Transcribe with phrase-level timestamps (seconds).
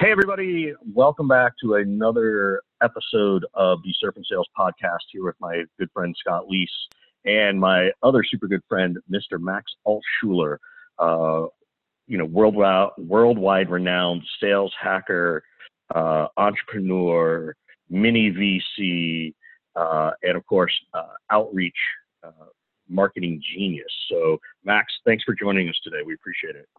[0.00, 0.72] Hey, everybody.
[0.94, 6.16] Welcome back to another episode of the Surf Sales podcast here with my good friend
[6.18, 6.68] Scott Leese
[7.26, 9.38] and my other super good friend, Mr.
[9.38, 10.56] Max Altschuler,
[10.98, 11.48] uh,
[12.06, 15.42] you know, worldwide, worldwide renowned sales hacker,
[15.94, 17.54] uh, entrepreneur,
[17.90, 19.34] mini VC,
[19.76, 21.76] uh, and of course, uh, outreach
[22.24, 22.46] uh,
[22.88, 23.92] marketing genius.
[24.10, 25.98] So, Max, thanks for joining us today.
[26.06, 26.70] We appreciate it.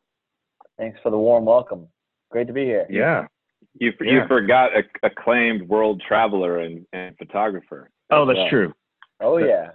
[0.80, 1.88] Thanks for the warm welcome.
[2.32, 2.88] Great to be here.
[2.90, 3.28] Yeah.
[3.76, 4.14] You Yeah.
[4.14, 7.90] you forgot a, acclaimed world traveler and, and photographer.
[8.10, 8.50] Oh, that's well.
[8.50, 8.74] true.
[9.21, 9.71] Oh yeah.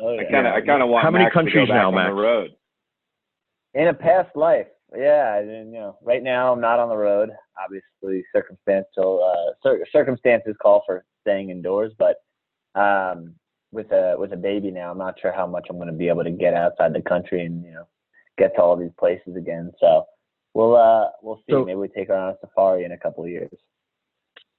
[0.00, 1.82] Oh I kind of I kind of want How many Max countries to go back
[1.82, 2.50] now, on the road.
[3.74, 5.34] In a past life, yeah.
[5.38, 7.30] I didn't, you know, right now I'm not on the road.
[7.62, 12.16] Obviously, circumstantial uh, cir- circumstances call for staying indoors, but
[12.74, 13.34] um,
[13.70, 16.08] with a with a baby now, I'm not sure how much I'm going to be
[16.08, 17.86] able to get outside the country and you know
[18.38, 19.72] get to all these places again.
[19.78, 20.04] So
[20.54, 21.52] we'll uh we'll see.
[21.52, 23.50] So- Maybe we take her on a safari in a couple of years.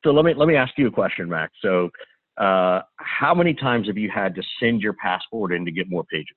[0.04, 1.54] So let me let me ask you a question, Max.
[1.62, 1.90] So,
[2.38, 6.04] uh, how many times have you had to send your passport in to get more
[6.04, 6.36] pages?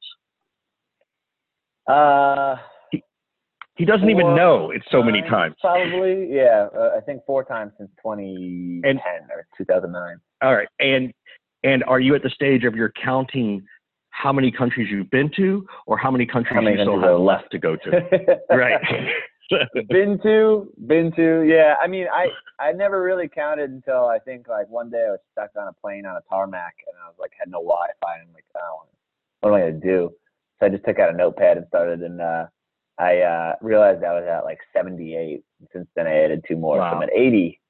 [1.89, 2.57] Uh,
[3.77, 5.55] He doesn't even know it's so many times.
[5.61, 6.69] Probably, yeah.
[6.75, 8.97] Uh, I think four times since 2010
[9.31, 10.17] or 2009.
[10.43, 11.13] All right, and
[11.65, 13.63] and are you at the stage of you're counting
[14.11, 17.21] how many countries you've been to, or how many countries How many you still have
[17.21, 18.39] left to go to?
[18.51, 18.81] right.
[19.89, 21.75] been to, been to, yeah.
[21.81, 25.21] I mean, I I never really counted until I think like one day I was
[25.33, 28.29] stuck on a plane on a tarmac and I was like had no Wi-Fi and
[28.29, 28.83] I'm like, oh,
[29.41, 30.13] what am I gonna do?
[30.59, 32.47] So I just took out a notepad and started and uh,
[32.99, 35.43] I uh, realized I was at like 78.
[35.73, 37.61] Since then I added two more, so I'm at 80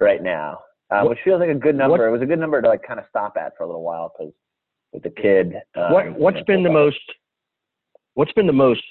[0.00, 1.98] right now, uh, What- which feels like a good number.
[1.98, 3.82] what- it was a good number to like kind of stop at for a little
[3.82, 4.32] while because
[4.92, 5.54] with the kid.
[5.74, 7.00] Um, what what's been the most
[8.14, 8.82] what's been the most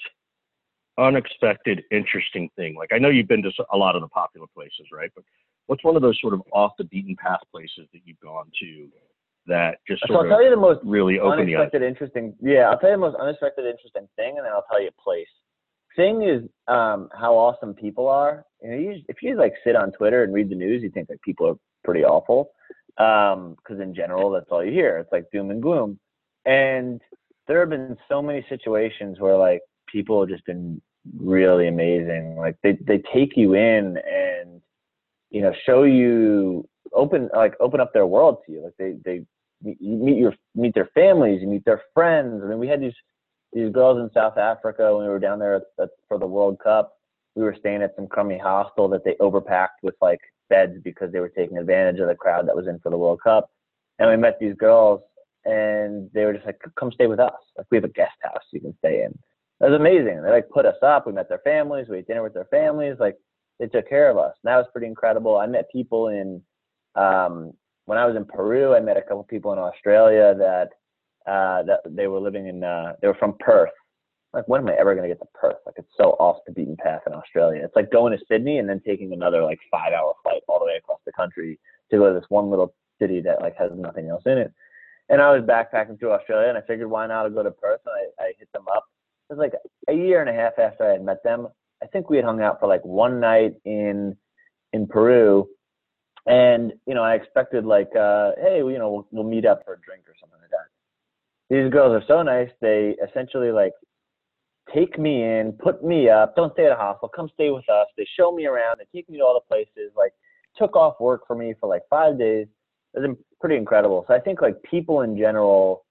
[0.98, 2.74] unexpected interesting thing.
[2.76, 5.10] Like i know you've been to a lot of the popular places right?
[5.14, 5.24] But
[5.66, 8.88] what's one of those sort of off the beaten path places that you've gone to
[9.46, 11.82] that just So I'll sort tell of you the most really opened the eyes unexpected
[11.82, 14.88] interesting yeah i'll tell you the most unexpected interesting thing and then i'll tell you
[14.88, 15.26] a place.
[15.96, 18.44] Thing is um how awesome people are.
[18.62, 21.08] You know you, if you like sit on twitter and read the news you think
[21.08, 22.50] like people are pretty awful.
[22.98, 24.98] Um because in general that's all you hear.
[24.98, 25.98] It's like doom and gloom.
[26.44, 27.00] And
[27.48, 29.60] there have been so many situations where like
[29.92, 30.80] people have just been
[31.18, 34.60] really amazing like they they take you in and
[35.30, 39.24] you know show you open like open up their world to you like they they
[39.62, 42.42] you meet your meet their families, you meet their friends.
[42.44, 42.94] I mean, we had these
[43.52, 45.62] these girls in South Africa when we were down there
[46.08, 46.96] for the World Cup.
[47.34, 51.20] We were staying at some crummy hostel that they overpacked with like beds because they
[51.20, 53.50] were taking advantage of the crowd that was in for the World Cup.
[53.98, 55.00] And we met these girls,
[55.44, 57.34] and they were just like, "Come stay with us.
[57.56, 59.18] Like we have a guest house you can stay in."
[59.62, 60.22] It was amazing.
[60.22, 61.06] They like put us up.
[61.06, 61.86] We met their families.
[61.88, 62.96] We ate dinner with their families.
[62.98, 63.16] Like
[63.60, 64.34] they took care of us.
[64.42, 65.38] And that was pretty incredible.
[65.38, 66.42] I met people in
[66.94, 67.52] um,
[67.86, 70.68] when I was in Peru, I met a couple people in Australia that
[71.30, 72.64] uh, that they were living in.
[72.64, 73.70] Uh, they were from Perth.
[74.32, 75.58] Like, when am I ever to get to Perth?
[75.66, 77.62] Like, it's so off the beaten path in Australia.
[77.62, 80.76] It's like going to Sydney and then taking another like five-hour flight all the way
[80.76, 81.58] across the country
[81.90, 84.52] to go to this one little city that like has nothing else in it.
[85.10, 87.80] And I was backpacking through Australia, and I figured why not I'll go to Perth?
[87.84, 88.84] And I, I hit them up.
[89.32, 89.54] Was like
[89.88, 91.48] a year and a half after I had met them.
[91.82, 94.14] I think we had hung out for like one night in
[94.74, 95.48] in Peru,
[96.26, 99.72] and you know I expected like, uh, hey, you know, we'll, we'll meet up for
[99.72, 100.68] a drink or something like that.
[101.48, 102.50] These girls are so nice.
[102.60, 103.72] They essentially like
[104.74, 106.36] take me in, put me up.
[106.36, 107.08] Don't stay at a hostel.
[107.08, 107.86] Come stay with us.
[107.96, 108.80] They show me around.
[108.80, 109.92] They take me to all the places.
[109.96, 110.12] Like
[110.58, 112.48] took off work for me for like five days.
[112.92, 114.04] It was pretty incredible.
[114.06, 115.86] So I think like people in general,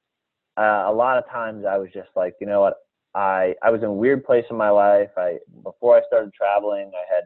[0.57, 2.75] uh, a lot of times I was just like, you know what,
[3.15, 5.09] I I was in a weird place in my life.
[5.17, 7.23] I before I started traveling, I had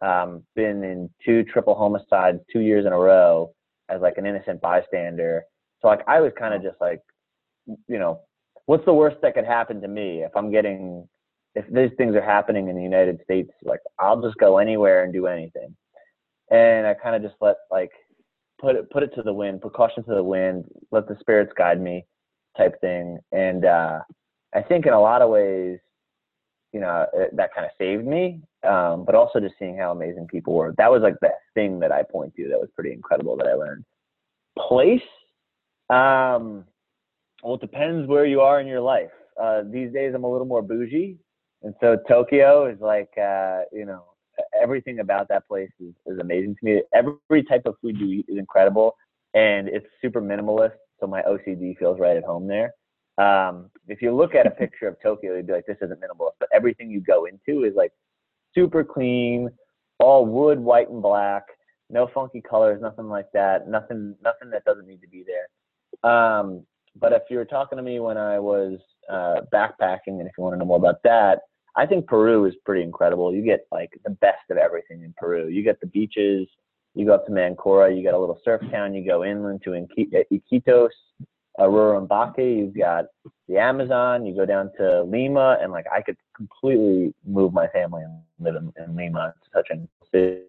[0.00, 3.52] um, been in two triple homicides two years in a row
[3.88, 5.44] as like an innocent bystander.
[5.80, 7.00] So like I was kind of just like,
[7.66, 8.20] you know,
[8.66, 11.08] what's the worst that could happen to me if I'm getting
[11.54, 13.50] if these things are happening in the United States?
[13.64, 15.74] Like I'll just go anywhere and do anything.
[16.50, 17.90] And I kind of just let like
[18.60, 21.52] put it put it to the wind, put caution to the wind, let the spirits
[21.56, 22.04] guide me,
[22.56, 23.18] type thing.
[23.32, 24.00] And uh,
[24.54, 25.78] I think in a lot of ways,
[26.72, 28.42] you know, it, that kind of saved me.
[28.64, 30.74] Um, but also just seeing how amazing people were.
[30.78, 33.54] That was like the thing that I point to that was pretty incredible that I
[33.54, 33.84] learned.
[34.58, 35.00] Place,
[35.90, 36.64] um,
[37.42, 39.12] well, it depends where you are in your life.
[39.40, 41.18] Uh, these days, I'm a little more bougie,
[41.62, 44.02] and so Tokyo is like, uh, you know,
[44.60, 46.82] everything about that place is, is amazing to me.
[46.92, 48.96] Every type of food you eat is incredible,
[49.34, 50.74] and it's super minimalist.
[50.98, 52.72] So my OCD feels right at home there.
[53.18, 56.38] Um, if you look at a picture of Tokyo, you'd be like, this isn't minimalist,
[56.38, 57.92] but everything you go into is like
[58.54, 59.50] super clean,
[59.98, 61.44] all wood, white and black.
[61.90, 63.68] No funky colors, nothing like that.
[63.68, 66.10] Nothing, nothing that doesn't need to be there.
[66.10, 66.64] Um,
[67.00, 68.78] but if you were talking to me when I was
[69.10, 71.40] uh, backpacking, and if you want to know more about that,
[71.76, 73.32] I think Peru is pretty incredible.
[73.32, 75.48] You get like the best of everything in Peru.
[75.48, 76.48] You get the beaches.
[76.94, 77.96] You go up to Mancora.
[77.96, 78.94] You get a little surf town.
[78.94, 80.88] You go inland to Iquitos,
[81.66, 82.58] Urubambaque.
[82.58, 83.06] You've got
[83.48, 84.26] the Amazon.
[84.26, 88.56] You go down to Lima, and like I could completely move my family and live
[88.56, 89.34] in, in Lima.
[89.36, 90.42] It's such a city.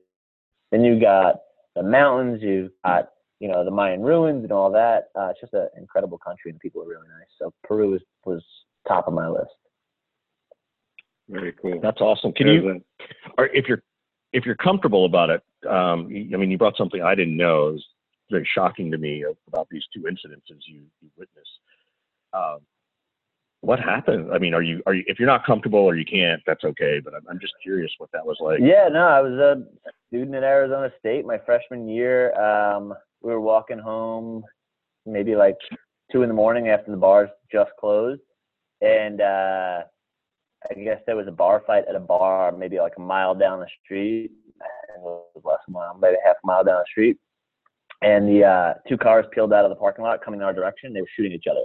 [0.72, 1.42] Then you got
[1.76, 2.42] the mountains.
[2.42, 3.10] You've got
[3.40, 5.10] you know the Mayan ruins and all that.
[5.16, 7.30] Uh, it's just an incredible country, and the people are really nice.
[7.40, 8.44] So Peru was was
[8.88, 9.52] top of my list.
[11.30, 11.80] Very cool.
[11.82, 12.34] That's awesome.
[12.34, 12.82] Can There's you,
[13.38, 13.84] or if you're
[14.34, 17.70] if you're comfortable about it, um, I mean, you brought something I didn't know.
[17.70, 17.86] It was
[18.30, 21.60] very shocking to me about these two incidences you you witnessed.
[22.34, 22.60] Um,
[23.62, 24.32] what happened?
[24.34, 27.00] I mean, are you are you if you're not comfortable or you can't, that's okay.
[27.04, 28.60] But I'm, I'm just curious what that was like.
[28.62, 29.64] Yeah, no, I was a
[30.08, 32.34] student at Arizona State my freshman year.
[32.40, 34.44] Um, we were walking home,
[35.06, 35.56] maybe like
[36.12, 38.22] two in the morning after the bars just closed,
[38.82, 39.82] and uh,
[40.70, 43.60] I guess there was a bar fight at a bar, maybe like a mile down
[43.60, 44.32] the street.
[44.96, 47.18] it was less than a mile, maybe half a mile down the street.
[48.02, 50.94] And the uh, two cars peeled out of the parking lot coming in our direction.
[50.94, 51.64] They were shooting each other.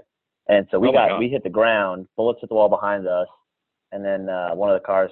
[0.48, 3.28] And so we Oh got we hit the ground, bullets hit the wall behind us,
[3.92, 5.10] and then uh, one of the cars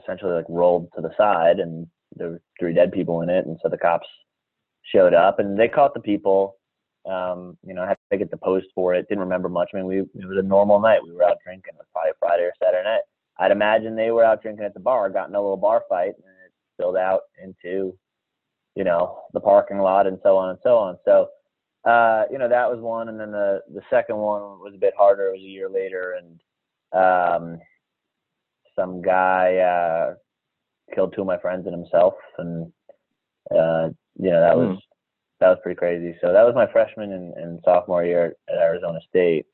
[0.00, 3.46] essentially like rolled to the side, and there were three dead people in it.
[3.46, 4.06] And so the cops
[4.94, 6.56] showed up, and they caught the people.
[7.10, 9.08] Um, you know, I had to get the post for it.
[9.08, 9.70] Didn't remember much.
[9.74, 11.00] I mean, we it was a normal night.
[11.02, 11.72] We were out drinking.
[11.74, 13.00] It was probably Friday or Saturday night.
[13.38, 16.12] I'd imagine they were out drinking at the bar, got in a little bar fight,
[16.14, 17.96] and it spilled out into,
[18.74, 20.96] you know, the parking lot and so on and so on.
[21.04, 21.28] So,
[21.88, 24.94] uh, you know, that was one, and then the the second one was a bit
[24.96, 25.28] harder.
[25.28, 26.40] It was a year later, and
[26.92, 27.60] um,
[28.78, 30.14] some guy uh,
[30.94, 32.72] killed two of my friends and himself, and
[33.50, 33.88] uh,
[34.18, 34.78] you know that was
[35.40, 36.16] that was pretty crazy.
[36.20, 39.46] So that was my freshman and, and sophomore year at Arizona State.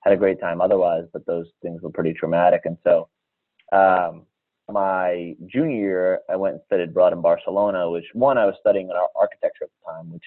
[0.00, 2.62] Had a great time otherwise, but those things were pretty traumatic.
[2.64, 3.08] And so
[3.72, 4.26] um,
[4.70, 8.90] my junior year, I went and studied abroad in Barcelona, which one, I was studying
[8.90, 10.24] ar- architecture at the time, which,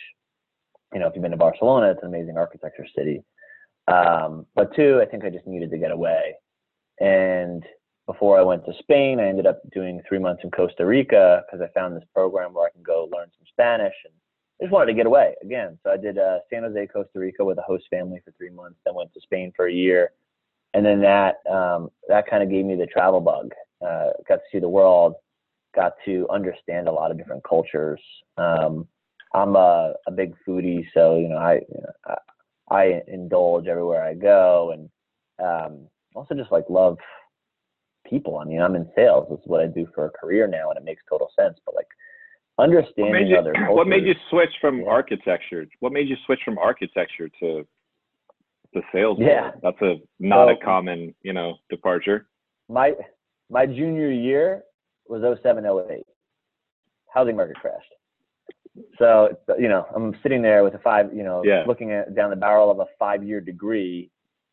[0.93, 3.23] you know, if you've been to Barcelona, it's an amazing architecture city.
[3.87, 6.35] Um, but two, I think I just needed to get away.
[6.99, 7.63] And
[8.05, 11.61] before I went to Spain, I ended up doing three months in Costa Rica because
[11.61, 14.13] I found this program where I can go learn some Spanish and
[14.59, 15.77] I just wanted to get away again.
[15.83, 18.77] So I did uh, San Jose, Costa Rica with a host family for three months.
[18.85, 20.11] Then went to Spain for a year,
[20.73, 23.53] and then that um, that kind of gave me the travel bug.
[23.85, 25.13] Uh, got to see the world,
[25.75, 28.01] got to understand a lot of different cultures.
[28.37, 28.87] Um,
[29.33, 32.15] I'm a, a big foodie, so you know I, you know,
[32.69, 34.89] I I indulge everywhere I go, and
[35.43, 36.97] um, also just like love
[38.09, 38.37] people.
[38.39, 39.27] I mean, I'm in sales.
[39.29, 41.59] This is what I do for a career now, and it makes total sense.
[41.65, 41.87] But like
[42.55, 43.69] What understanding made you, other cultures.
[43.75, 44.89] what made you switch from Yeah.
[44.89, 45.65] architecture?
[45.79, 47.67] What made you switch from architecture to
[48.73, 49.17] the sales?
[49.21, 49.51] Yeah.
[49.61, 52.27] That's a not a common, you know, departure.
[52.67, 52.93] my
[53.49, 54.63] my junior year
[55.07, 56.03] was 07 08
[57.13, 57.93] housing market crashed.
[58.97, 61.63] So you know i'm sitting there with a five you know Yeah.
[61.67, 64.11] looking at down the barrel of a five year degree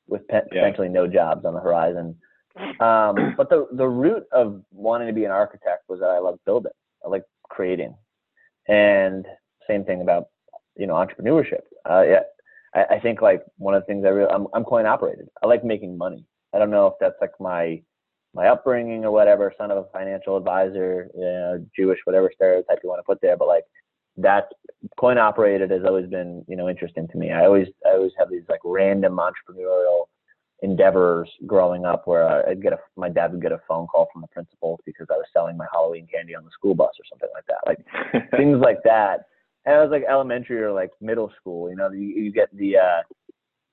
[0.08, 0.62] with pe- Yeah.
[0.62, 2.16] potentially no jobs on the horizon.
[2.81, 6.38] Um, but the the root of wanting to be an architect was that i love
[6.46, 6.72] building.
[7.05, 7.94] I like creating.
[8.69, 9.26] And
[9.69, 10.29] same thing about
[10.76, 11.62] you know entrepreneurship.
[11.88, 12.22] Uh, yeah
[12.74, 15.46] I, I think like one of the things i really I'm, I'm coin operated i
[15.46, 16.24] like making money.
[16.55, 17.82] I don't know if that's like my
[18.36, 22.90] my upbringing or whatever, son of a financial advisor, you know, Jewish, whatever stereotype you
[22.90, 23.64] want to put there, but like
[24.19, 24.48] that
[25.00, 27.32] coin operated has always been, you know, interesting to me.
[27.32, 30.05] I always, I always have these like random entrepreneurial
[30.62, 34.20] endeavors growing up where I'd get a, my dad would get a phone call from
[34.20, 37.31] the principal because I was selling my Halloween candy on the school bus or something
[37.34, 37.60] like that.
[37.66, 39.28] Like things like that.
[39.64, 42.76] And I was like elementary or like middle school, you know, you, you get the,
[42.76, 43.02] uh,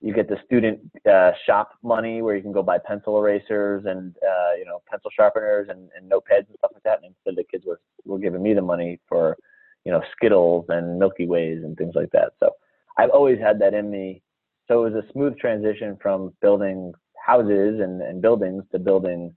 [0.04, 0.80] you get the student
[1.10, 5.10] uh, shop money where you can go buy pencil erasers and uh, you know pencil
[5.16, 7.00] sharpeners and, and notepads and stuff like that.
[7.02, 9.38] And instead, the kids were were giving me the money for
[9.86, 12.34] you know Skittles and Milky Ways and things like that.
[12.42, 12.52] So
[12.98, 14.22] I've always had that in me.
[14.68, 16.94] So it was a smooth transition from building
[17.26, 19.34] houses and, and buildings to building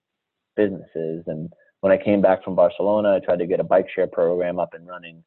[0.57, 1.23] businesses.
[1.29, 4.59] And when I came back from Barcelona, I tried to get a bike share program
[4.59, 5.23] up and running.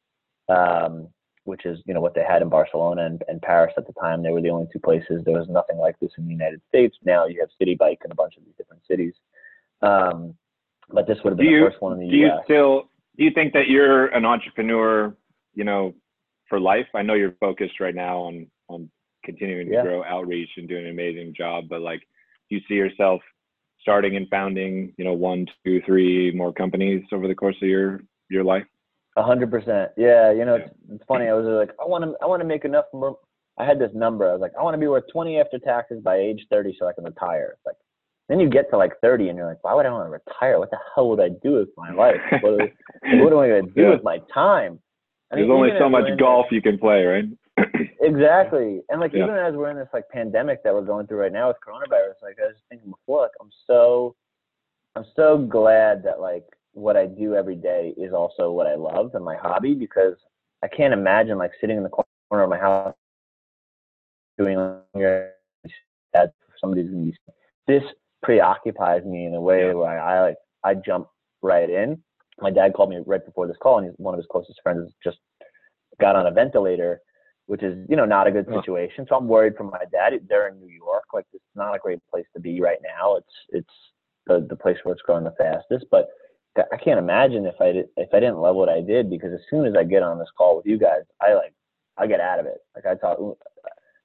[0.50, 1.08] Um,
[1.44, 4.22] which is you know what they had in Barcelona and, and Paris at the time.
[4.22, 5.22] They were the only two places.
[5.24, 6.96] There was nothing like this in the United States.
[7.04, 9.14] Now you have Citi Bike in a bunch of these different cities.
[9.82, 10.34] Um,
[10.90, 12.88] but this would have been Do you- the first one in the do you still
[13.16, 15.14] do you think that you're an entrepreneur
[15.54, 15.94] you know
[16.48, 18.90] for life i know you're focused right now on on
[19.24, 19.82] continuing to Yeah.
[19.82, 22.00] grow outreach and doing an amazing job but like
[22.48, 23.20] do you see yourself
[23.80, 28.00] starting and founding you know one two three more companies over the course of your
[28.28, 28.66] your life
[29.16, 29.90] A hundred percent.
[29.96, 31.26] Yeah, you know, it's, it's funny.
[31.26, 32.84] I was like, I want to, I want to make enough.
[32.92, 33.18] More,
[33.58, 34.28] I had this number.
[34.28, 36.86] I was like, I want to be worth twenty after taxes by age thirty, so
[36.86, 37.50] I can retire.
[37.56, 37.74] It's like,
[38.28, 40.58] then you get to like thirty, and you're like, why would I want to retire?
[40.58, 42.20] What the hell would I do with my life?
[42.40, 42.70] What,
[43.02, 43.90] what am I going to do Yeah.
[43.90, 44.78] with my time?
[45.32, 47.24] I There's mean, only so much golf you can play, right?
[48.02, 48.80] Exactly.
[48.88, 49.24] And like Yeah.
[49.24, 52.14] even as we're in this like pandemic that we're going through right now with coronavirus,
[52.22, 54.14] like I was thinking before, like I'm so
[54.96, 59.14] I'm so glad that like what I do every day is also what I love
[59.14, 60.14] and my hobby because
[60.62, 62.94] I can't imagine like sitting in the corner of my house
[64.38, 64.56] doing
[64.94, 67.16] that somebody's gonna be
[67.66, 67.82] this
[68.22, 71.08] preoccupies me in a way where I like I jump
[71.42, 72.02] right in.
[72.40, 74.92] My dad called me right before this call and he's one of his closest friends
[75.02, 75.18] just
[76.00, 77.00] got on a ventilator
[77.50, 79.06] which is you know not a good situation.
[79.08, 80.12] So I'm worried for my dad.
[80.28, 83.16] They're in New York, like it's not a great place to be right now.
[83.16, 83.74] It's it's
[84.28, 85.86] the the place where it's growing the fastest.
[85.90, 86.10] But
[86.58, 89.40] I can't imagine if I did, if I didn't love what I did because as
[89.48, 91.54] soon as I get on this call with you guys, I like
[91.96, 92.58] I get out of it.
[92.74, 93.18] Like I thought,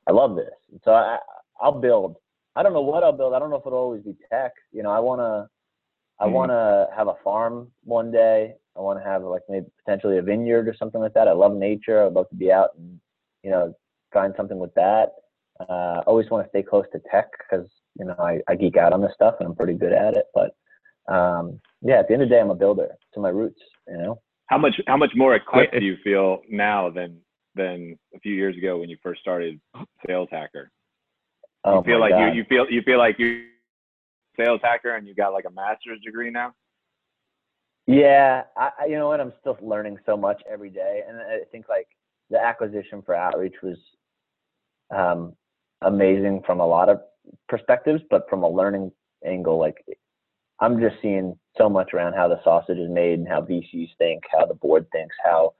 [0.07, 0.53] I love this.
[0.83, 1.17] So I
[1.59, 2.17] I'll build.
[2.55, 3.33] I don't know what I'll build.
[3.33, 4.53] I don't know if it'll always be tech.
[4.71, 5.49] You know, I wanna
[6.19, 6.33] I Mhm.
[6.33, 8.55] wanna have a farm one day.
[8.77, 11.27] I want to have like maybe potentially a vineyard or something like that.
[11.27, 12.05] I love nature.
[12.05, 12.99] I'd love to be out and
[13.43, 13.75] you know
[14.13, 15.13] find something with that.
[15.59, 18.93] Uh, always want to stay close to tech because you know I, I geek out
[18.93, 20.25] on this stuff and I'm pretty good at it.
[20.33, 20.55] But
[21.13, 23.61] um, yeah, at the end of the day, I'm a builder to my roots.
[23.87, 24.21] You know.
[24.47, 27.21] How much how much more equipped I- do you feel now than
[27.53, 29.61] than a few years ago when you first started
[30.05, 30.71] Sales Hacker?
[31.63, 32.27] Oh you feel like God.
[32.29, 33.45] you you feel you feel like you
[34.37, 36.53] sales hacker and you got like a master's degree now?
[37.87, 39.21] Yeah, I, I- you know what?
[39.21, 41.87] I'm still learning so much every day, and I think like
[42.31, 43.77] the acquisition for Outreach was
[44.93, 45.33] um,
[45.81, 46.99] amazing from a lot of
[47.47, 48.91] perspectives, but from a learning
[49.25, 49.77] angle, like
[50.59, 54.23] I'm just seeing so much around how the sausage is made and how VCs think,
[54.31, 55.53] how the board thinks, how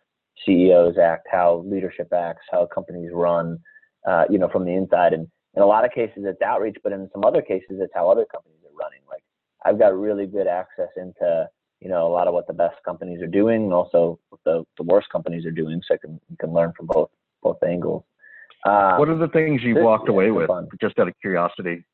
[0.46, 3.60] CEOs act, how leadership acts, how companies run,
[4.08, 5.14] uh, you know, from the inside.
[5.14, 8.10] And in a lot of cases, it's outreach, but in some other cases, it's how
[8.10, 9.00] other companies are running.
[9.10, 9.24] Like
[9.66, 11.48] I've got really good access into
[11.82, 14.64] you know a lot of what the best companies are doing, and also what the
[14.78, 17.10] the worst companies are doing, so I can you can learn from both
[17.42, 18.04] both angles.
[18.66, 20.68] Um, What are the things you've this- walked yeah, away with, fun.
[20.82, 21.86] just out of curiosity?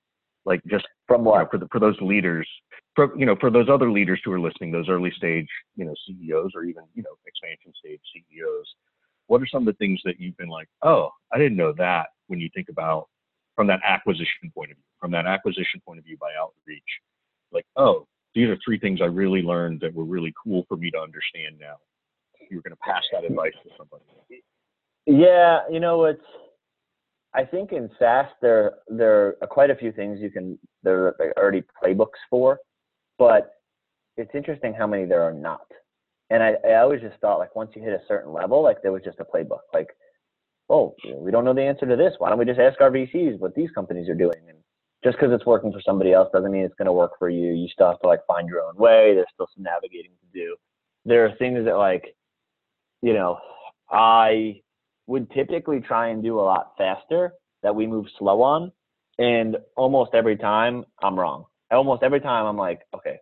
[0.46, 2.48] Like just from you know, for the, for those leaders,
[2.95, 5.93] for you know, for those other leaders who are listening, those early stage, you know,
[6.07, 8.67] CEOs or even you know, expansion stage CEOs.
[9.27, 12.07] What are some of the things that you've been like, oh, I didn't know that
[12.27, 13.07] when you think about
[13.55, 16.83] from that acquisition point of view, from that acquisition point of view by outreach,
[17.51, 20.91] like, oh, these are three things I really learned that were really cool for me
[20.91, 21.75] to understand now.
[22.50, 24.03] You're going to pass that advice to somebody.
[25.05, 26.21] Yeah, you know it's.
[27.33, 31.33] I think in SaaS there there are quite a few things you can there are
[31.38, 32.60] already playbooks for,
[33.22, 33.51] but
[34.18, 35.68] it's interesting how many there are not.
[36.32, 38.92] And I, I always just thought like once you hit a certain level, like there
[38.92, 39.60] was just a playbook.
[39.75, 39.90] Like,
[40.72, 42.13] oh, we don't know the answer to this.
[42.18, 44.42] Why don't we just ask our VCs what these companies are doing?
[44.50, 44.58] And
[45.04, 47.54] just because it's working for somebody else doesn't mean it's going to work for you.
[47.54, 49.13] You still have to like find your own way.
[49.13, 50.56] There's still some navigating to do.
[51.06, 52.16] There are things that like,
[53.04, 53.38] you know,
[53.92, 54.62] I
[55.06, 58.72] would typically try and do a lot faster that we move slow on.
[59.20, 61.46] And almost every time I'm wrong.
[61.72, 63.18] Almost every time I'm like, okay,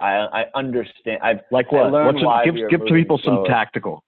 [0.00, 1.20] I I understand.
[1.22, 1.92] I've Like what?
[1.92, 3.46] learned What's give give moving people some slower.
[3.48, 4.04] tactical.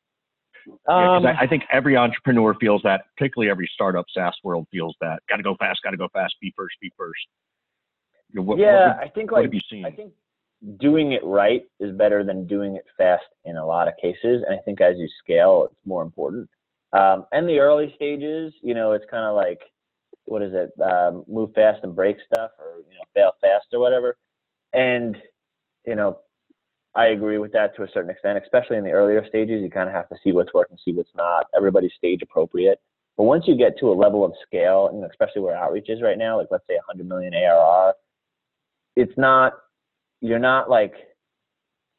[0.88, 4.94] Yeah, um, I, I think every entrepreneur feels that, particularly every startup SaaS world feels
[5.00, 5.20] that.
[5.28, 7.18] Got to go fast, got to go fast, be first, be first.
[8.30, 9.84] You know, what, yeah, what, I think what like have you seen?
[9.84, 10.12] I think
[10.78, 14.44] doing it right is better than doing it fast in a lot of cases.
[14.46, 16.48] And I think as you scale, it's more important.
[16.92, 19.60] Um, and the early stages, you know, it's kind of like,
[20.26, 20.72] what is it?
[20.80, 24.16] Um, move fast and break stuff or, you know, fail fast or whatever.
[24.72, 25.16] And,
[25.86, 26.18] you know,
[26.94, 29.62] I agree with that to a certain extent, especially in the earlier stages.
[29.62, 31.46] You kind of have to see what's working, see what's not.
[31.56, 32.80] Everybody's stage appropriate.
[33.16, 36.18] But once you get to a level of scale, know, especially where outreach is right
[36.18, 37.94] now, like let's say 100 million ARR,
[38.96, 39.54] it's not
[40.20, 40.94] you're not like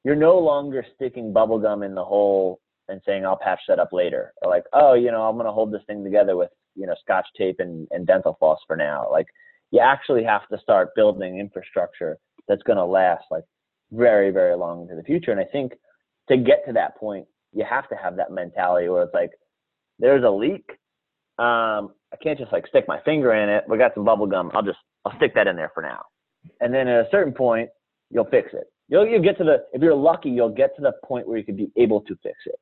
[0.04, 3.94] you're no longer sticking bubble gum in the hole and saying I'll patch that up
[3.94, 4.34] later.
[4.42, 7.28] Or like, oh, you know, I'm gonna hold this thing together with, you know, scotch
[7.38, 9.08] tape and, and dental floss for now.
[9.12, 9.28] Like
[9.72, 13.44] you actually have to start building infrastructure that's gonna last like
[13.92, 15.32] very, very long into the future.
[15.32, 15.74] And I think
[16.30, 19.32] to get to that point, you have to have that mentality where it's like,
[20.00, 20.66] there's a leak.
[21.38, 23.64] Um, I can't just like stick my finger in it.
[23.68, 24.52] We got some bubble gum.
[24.54, 26.02] I'll just I'll stick that in there for now.
[26.62, 27.70] And then at a certain point,
[28.10, 28.66] you'll fix it.
[28.88, 31.44] You'll you'll get to the if you're lucky, you'll get to the point where you
[31.44, 32.60] could be able to fix it.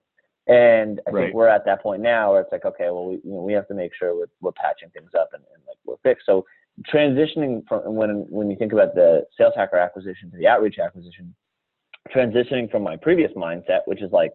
[0.51, 1.23] And I Right.
[1.25, 3.53] think we're at that point now where it's like, okay, well, we you know, we
[3.53, 6.25] have to make sure we're we're patching things up and, and like we're fixed.
[6.25, 6.45] So
[6.93, 11.33] transitioning from when when you think about the sales hacker acquisition to the outreach acquisition,
[12.13, 14.33] transitioning from my previous mindset, which is like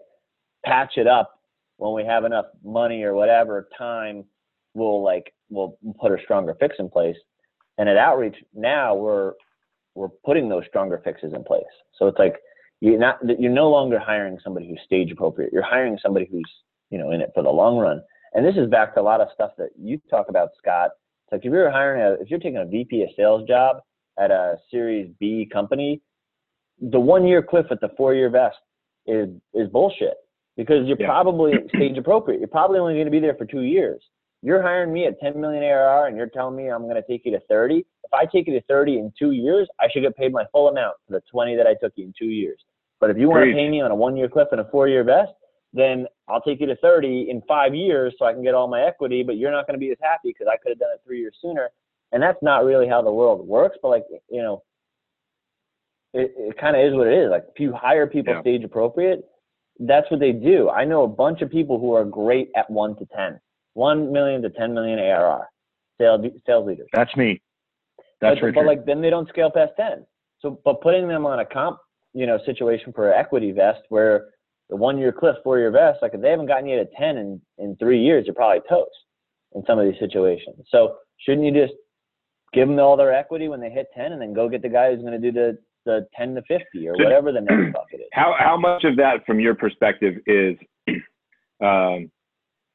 [0.64, 1.38] patch it up
[1.76, 4.24] when we have enough money or whatever time.
[4.72, 7.16] We'll like we'll put a stronger fix in place.
[7.76, 9.34] And at outreach now we're
[9.94, 11.64] we're putting those stronger fixes in place.
[11.98, 12.36] So it's like
[12.80, 15.52] you're not you're no longer hiring somebody who's stage appropriate.
[15.52, 16.50] You're hiring somebody who's
[16.90, 18.02] you know in it for the long run.
[18.34, 20.90] And this is back to a lot of stuff that you talk about, Scott.
[21.24, 23.78] It's like if you're hiring a if you're taking a VP of sales job
[24.18, 26.00] at a Series B company,
[26.80, 28.56] the one year cliff at the four year vest
[29.06, 30.14] is is bullshit
[30.56, 31.06] because you're Yeah.
[31.06, 32.40] probably stage appropriate.
[32.40, 34.02] You're probably only going to be there for two years.
[34.42, 37.24] You're hiring me at 10 million ARR and you're telling me I'm going to take
[37.24, 37.78] you to 30.
[37.78, 40.68] If I take you to 30 in two years, I should get paid my full
[40.68, 42.60] amount for the 20 that I took you in two years.
[43.00, 44.88] But if you want to pay me on a one year cliff and a four
[44.88, 45.32] year vest,
[45.72, 48.82] then I'll take you to 30 in five years so I can get all my
[48.82, 51.00] equity, but you're not going to be as happy because I could have done it
[51.04, 51.70] three years sooner.
[52.12, 53.76] And that's not really how the world works.
[53.82, 54.62] But like, you know,
[56.14, 57.30] it, it kind of is what it is.
[57.30, 58.40] Like if you hire people Yeah.
[58.40, 59.24] stage appropriate,
[59.80, 60.70] that's what they do.
[60.70, 63.38] I know a bunch of people who are great at one to 10,
[63.76, 65.46] 1 million to 10 million ARR
[66.00, 66.88] sales, sales leaders.
[66.94, 67.42] That's me.
[68.20, 68.54] That's but, Richard.
[68.54, 70.06] but like then they don't scale past 10.
[70.40, 71.78] So, but putting them on a comp,
[72.14, 74.28] you know, situation for equity vest where
[74.70, 77.18] the one year cliff, four year vest, like if they haven't gotten you to 10
[77.18, 78.90] in, in three years, you're probably toast
[79.54, 80.56] in some of these situations.
[80.70, 81.74] So shouldn't you just
[82.54, 84.90] give them all their equity when they hit 10 and then go get the guy
[84.90, 88.00] who's going to do the, the 10 to 50 or So- whatever the next bucket
[88.00, 88.06] is?
[88.12, 90.56] How how much of that, from your perspective, is
[91.62, 92.10] um,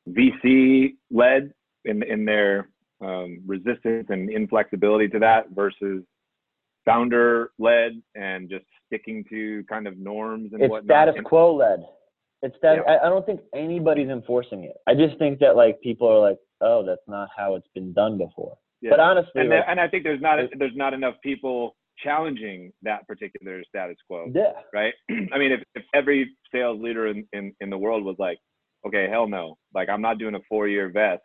[0.09, 1.51] VC led
[1.85, 2.69] in in their
[3.01, 6.03] um, resistance and inflexibility to that versus
[6.85, 11.09] founder led and just sticking to kind of norms and it's whatnot?
[11.09, 11.85] status quo led.
[12.41, 12.91] It's that Yeah.
[12.93, 14.75] I, I don't think anybody's enforcing it.
[14.87, 18.17] I just think that like people are like, oh, that's not how it's been done
[18.17, 18.57] before.
[18.81, 18.89] Yeah.
[18.91, 22.71] But honestly, and, like, there- and I think there's not there's not enough people challenging
[22.81, 24.31] that particular status quo.
[24.33, 24.93] yeah, right?
[25.33, 28.39] I mean, if, if every sales leader in, in, in the world was like,
[28.85, 31.21] okay, hell no, like I'm not doing a four year vest.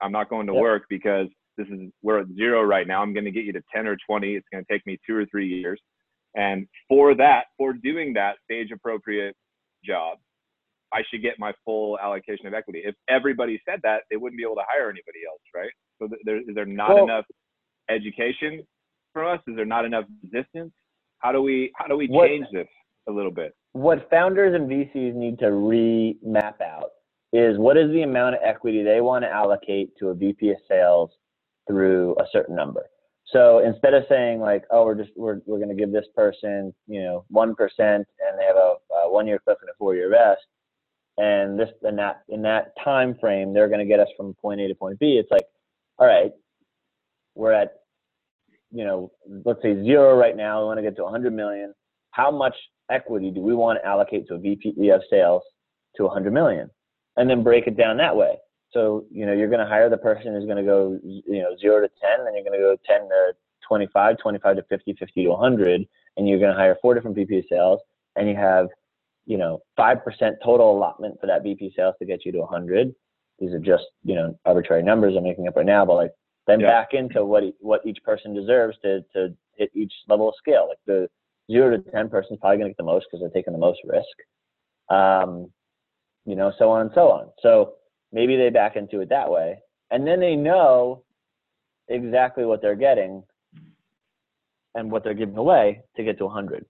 [0.00, 0.60] I'm not going to Yep.
[0.62, 3.00] work because this is, we're at zero right now.
[3.00, 4.34] I'm going to get you to 10 or 20.
[4.34, 5.80] It's going to take me two or three years.
[6.34, 9.36] And for that, for doing that stage appropriate
[9.84, 10.18] job,
[10.92, 12.82] I should get my full allocation of equity.
[12.84, 15.70] If everybody said that, they wouldn't be able to hire anybody else, right?
[16.00, 17.24] So th- there, is there not Well- enough
[17.88, 18.66] education
[19.12, 19.40] for us?
[19.46, 20.72] Is there not enough resistance?
[21.18, 22.68] How do we how do we What- change this
[23.08, 23.54] a little bit?
[23.74, 26.90] What founders and VCs need to re-map out
[27.32, 30.56] is what is the amount of equity they want to allocate to a VP of
[30.68, 31.10] sales
[31.66, 32.86] through a certain number.
[33.26, 36.72] So instead of saying like, oh, we're just we're we're going to give this person,
[36.86, 38.74] you know, one percent, and they have a,
[39.06, 40.42] a one-year cliff and a four-year vest,
[41.18, 44.60] and this and that in that time frame, they're going to get us from point
[44.60, 45.16] A to point B.
[45.18, 45.46] It's like,
[45.98, 46.30] all right,
[47.34, 47.72] we're at,
[48.70, 49.10] you know,
[49.44, 50.60] let's say zero right now.
[50.60, 51.74] We want to get to 100 million.
[52.14, 52.54] How much
[52.90, 55.42] equity do we want to allocate to a VP of sales
[55.96, 56.70] to 100 million,
[57.16, 58.36] and then break it down that way.
[58.72, 61.56] So you know you're going to hire the person who's going to go you know
[61.60, 63.32] zero to 10, then you're going to go 10 to
[63.66, 67.38] 25, 25 to 50, 50 to 100, and you're going to hire four different VP
[67.38, 67.80] of sales,
[68.16, 68.68] and you have
[69.26, 72.94] you know five percent total allotment for that VP sales to get you to 100.
[73.40, 76.12] These are just you know arbitrary numbers I'm making up right now, but like
[76.46, 76.68] then Yeah.
[76.68, 80.66] back into what what each person deserves to to hit each level of scale.
[80.68, 81.08] Like the
[81.50, 83.58] zero to ten person is probably going to get the most because they're taking the
[83.58, 84.04] most risk.
[84.90, 85.50] Um,
[86.26, 87.30] you know, so on and so on.
[87.40, 87.74] So
[88.12, 89.58] maybe they back into it that way,
[89.90, 91.02] and then they know
[91.88, 93.22] exactly what they're getting
[94.74, 96.64] and what they're giving away to get to 100.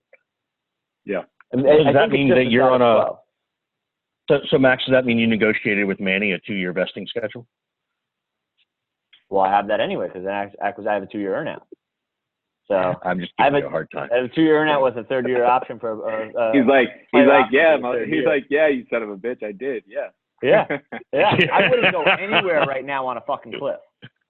[1.04, 1.22] Yeah.
[1.52, 3.18] And So does I that mean that you're on a- quo.
[4.28, 7.46] So, so Max, does that mean you negotiated with Manny a two-year vesting schedule?
[9.28, 11.60] Well, I have that anyway because I, I, 'cause I have a two-year earnout.
[12.68, 14.08] So I'm just I have giving a- a hard time.
[14.12, 16.08] I a two-year earnout with a third-year option for.
[16.08, 18.28] Uh, uh, He's like, he's like, yeah, for the mo- third he's year.
[18.28, 20.08] like, yeah, you son of a bitch, I did, yeah.
[20.42, 20.66] yeah.
[21.12, 23.76] Yeah, I wouldn't go anywhere right now on a fucking cliff.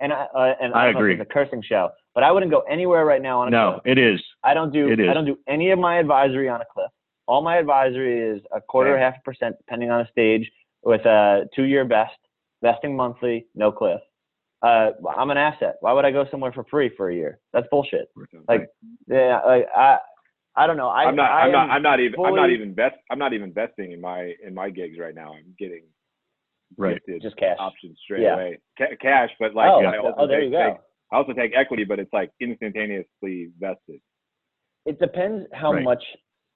[0.00, 1.12] And I uh, and I know agree.
[1.14, 3.96] It's a cursing show, but I wouldn't go anywhere right now on a No, cliff.
[3.96, 4.20] it is.
[4.42, 5.08] I don't do it is.
[5.08, 6.90] I don't do any of my advisory on a cliff.
[7.26, 9.00] All my advisory is a quarter, Same.
[9.00, 10.50] half a percent, depending on the stage,
[10.82, 12.12] with a two-year vest,
[12.60, 14.00] vesting monthly, no cliff.
[14.64, 15.74] Uh, I'm an asset.
[15.80, 17.38] Why would I go somewhere for free for a year?
[17.52, 18.08] That's bullshit.
[18.48, 18.68] Like,
[19.08, 19.98] yeah, like I,
[20.56, 20.88] I don't know.
[20.88, 23.32] I, I'm not, I I'm not, I'm not even, I'm not even vest, I'm not
[23.34, 25.34] even vesting in my, in my gigs right now.
[25.34, 25.82] I'm getting
[26.76, 26.94] Right.
[26.94, 27.56] gifted just cash.
[27.60, 28.34] options straight Yeah.
[28.34, 30.70] away, Ca- cash, but like, oh, I also oh, there take, you go.
[30.70, 30.80] take-
[31.12, 34.00] I also take equity, but it's like instantaneously vested.
[34.86, 35.84] it depends how Right.
[35.84, 36.02] much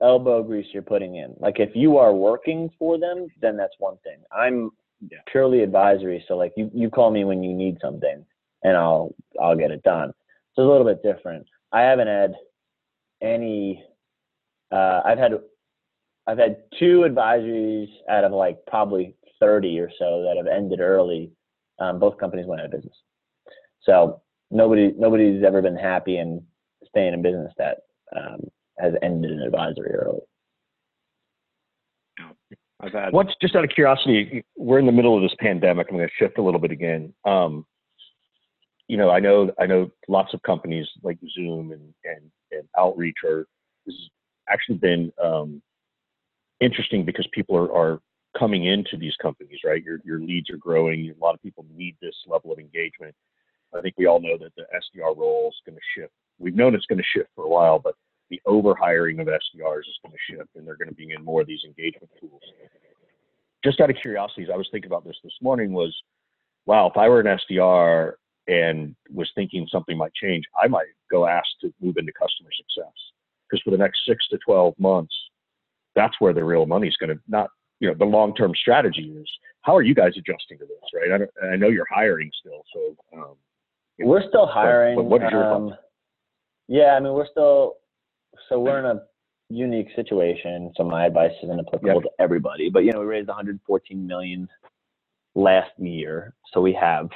[0.01, 1.35] elbow grease you're putting in.
[1.39, 4.19] Like if you are working for them, then that's one thing.
[4.33, 5.19] I'm Yeah.
[5.31, 8.25] purely advisory, so like you, you call me when you need something
[8.63, 10.13] and I'll I'll get it done.
[10.55, 11.47] So it's a little bit different.
[11.73, 12.35] I haven't had
[13.23, 13.85] any
[14.73, 15.33] uh I've had
[16.27, 21.31] I've had two advisories out of like probably 30 or so that have ended early.
[21.79, 22.97] Um, both companies went out of business.
[23.83, 26.43] So nobody nobody's ever been happy in
[26.89, 27.79] staying in business that
[28.17, 28.41] um,
[28.79, 30.21] has ended an advisory early.
[32.81, 34.45] I've had What's just out of curiosity?
[34.57, 35.89] We're in the middle of this pandemic.
[35.91, 37.13] I'm going to shift a little bit again.
[37.25, 37.67] Um,
[38.87, 43.17] you know, I know I know lots of companies like Zoom and and, and Outreach
[43.25, 43.47] are.
[43.85, 44.11] This has
[44.49, 45.63] actually been um,
[46.61, 48.01] interesting because people are, are
[48.39, 49.83] coming into these companies, right?
[49.83, 51.11] Your your leads are growing.
[51.11, 53.15] A lot of people need this level of engagement.
[53.77, 56.13] I think we all know that the SDR role is going to shift.
[56.39, 57.95] We've known it's going to shift for a while, but
[58.31, 61.41] the overhiring of SDRs is going to shift, and they're going to be in more
[61.41, 62.43] of these engagement tools.
[63.65, 65.95] Just out of curiosity, as I was thinking about this this morning, was
[66.67, 68.13] wow, if I were an SDR
[68.47, 72.93] and was thinking something might change, I might go ask to move into customer success
[73.49, 75.15] because for the next six to 12 months,
[75.97, 77.49] that's where the real money is going to not,
[77.81, 79.29] you know, the long term strategy is.
[79.63, 81.13] How are you guys adjusting to this, right?
[81.13, 83.19] I, don't, I know you're hiring still, so.
[83.19, 83.35] Um,
[83.99, 84.97] We're still hiring.
[84.97, 85.75] but what is your um,
[86.69, 87.77] yeah, I mean, we're still
[88.49, 89.01] so we're in a
[89.51, 90.73] unique situation.
[90.77, 92.03] So my advice isn't applicable Yep.
[92.03, 94.49] to everybody, but you know, we raised 114 million
[95.35, 97.09] last year, so we have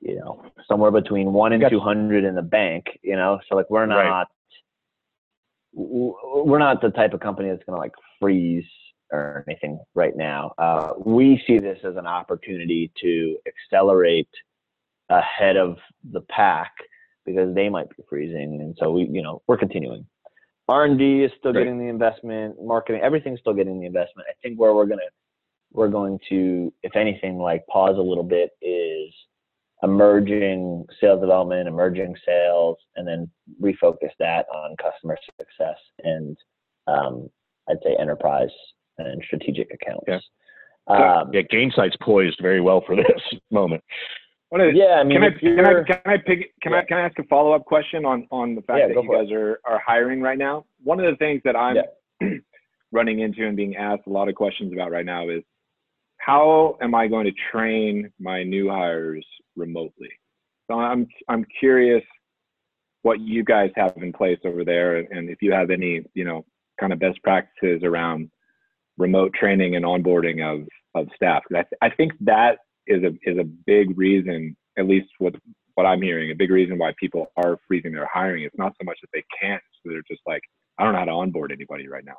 [0.00, 2.84] you know somewhere between one and Got- 200 in the bank.
[3.02, 4.28] You know, so like we're not
[5.74, 8.64] w- we're not the type of company that's going to like freeze
[9.12, 10.52] or anything right now.
[10.58, 14.28] Uh, we see this as an opportunity to accelerate
[15.10, 15.76] ahead of
[16.12, 16.72] the pack
[17.24, 20.06] because they might be freezing, and so we, you know, we're continuing.
[20.68, 21.60] R and D is still Right.
[21.60, 24.26] getting the investment, marketing, everything's still getting the investment.
[24.30, 25.02] I think where we're gonna,
[25.72, 29.12] we're going to, if anything, like pause a little bit is
[29.82, 36.36] emerging sales development, emerging sales, and then refocus that on customer success and
[36.86, 37.28] um,
[37.68, 38.50] I'd say enterprise
[38.98, 40.04] and strategic accounts.
[40.06, 40.20] Yeah.
[40.86, 43.82] Um, yeah, Gainsight's poised very well for this moment.
[44.50, 46.98] What is, yeah, I mean, can I can I can I pick, can I can
[46.98, 49.60] I ask a follow up question on on the fact Yeah, that you guys are
[49.64, 50.64] are hiring right now?
[50.82, 51.76] One of the things that I'm
[52.92, 55.42] running into and being asked a lot of questions about right now is
[56.18, 59.26] how am I going to train my new hires
[59.56, 60.10] remotely?
[60.70, 62.02] So I'm I'm curious
[63.02, 66.24] what you guys have in place over there and, and if you have any, you
[66.24, 66.44] know,
[66.80, 68.30] kind of best practices around
[68.96, 71.42] remote training and onboarding of of staff.
[71.50, 75.34] I, th- I think that is a is a big reason, at least what
[75.74, 78.44] what I'm hearing, a big reason why people are freezing their hiring.
[78.44, 80.42] It's not so much that they can't, so they're just like,
[80.78, 82.16] I don't know how to onboard anybody right now.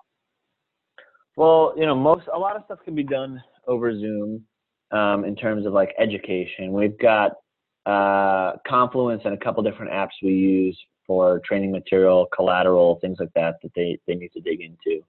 [1.38, 4.44] Well, you know, most a lot of stuff can be done over Zoom
[4.92, 6.74] um, in terms of like education.
[6.74, 7.34] We've got
[7.86, 13.32] uh, Confluence and a couple different apps we use for training material, collateral, things like
[13.36, 15.02] that that they they need to dig into.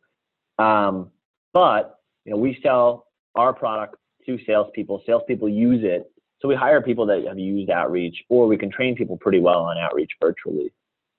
[0.62, 1.10] Um,
[1.52, 5.02] but you know, we sell our product to salespeople.
[5.06, 6.10] Salespeople use it,
[6.40, 9.60] so we hire people that have used outreach, or we can train people pretty well
[9.60, 10.72] on outreach virtually.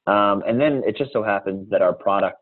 [0.05, 2.37] Um, and then it just so happens that our product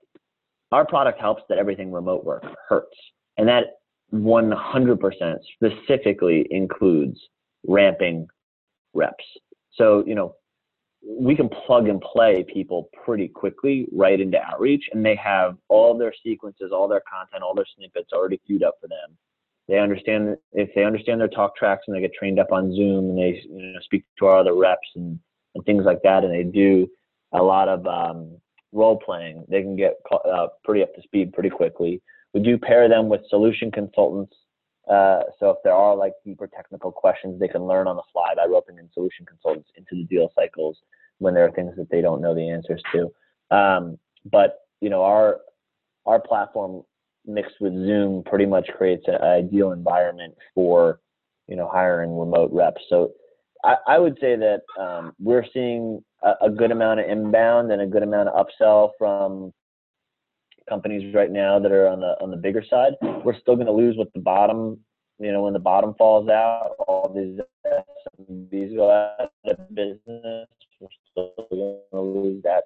[0.71, 2.97] our product helps that everything remote work hurts.
[3.37, 3.65] And that
[4.13, 7.19] 100% specifically includes
[7.67, 8.27] ramping
[8.93, 9.23] reps.
[9.73, 10.35] So, you know,
[11.07, 15.97] we can plug and play people pretty quickly right into outreach and they have all
[15.97, 19.15] their sequences, all their content, all their snippets already queued up for them.
[19.67, 23.09] They understand if they understand their talk tracks and they get trained up on Zoom
[23.09, 25.19] and they you know, speak to our other reps and,
[25.55, 26.87] and things like that, and they do
[27.33, 28.37] a lot of um,
[28.75, 32.01] role playing, they can get uh, pretty up to speed pretty quickly.
[32.33, 34.35] We do pair them with solution consultants.
[34.87, 38.35] Uh, so if there are like deeper technical questions, they can learn on the fly
[38.35, 40.77] by roping in solution consultants into the deal cycles
[41.17, 43.55] when there are things that they don't know the answers to.
[43.55, 43.97] Um,
[44.29, 45.39] but you know, our
[46.05, 46.83] our platform
[47.27, 50.99] mixed with Zoom pretty much creates an ideal environment for
[51.47, 52.81] you know hiring remote reps.
[52.89, 53.11] So
[53.63, 57.81] I, I would say that um, we're seeing a, a good amount of inbound and
[57.81, 59.51] a good amount of upsell from
[60.67, 62.93] companies right now that are on the on the bigger side.
[63.23, 64.79] We're still going to lose with the bottom.
[65.19, 70.47] You know, when the bottom falls out, all these SMBs go out of business.
[70.79, 72.63] We're still going to lose that.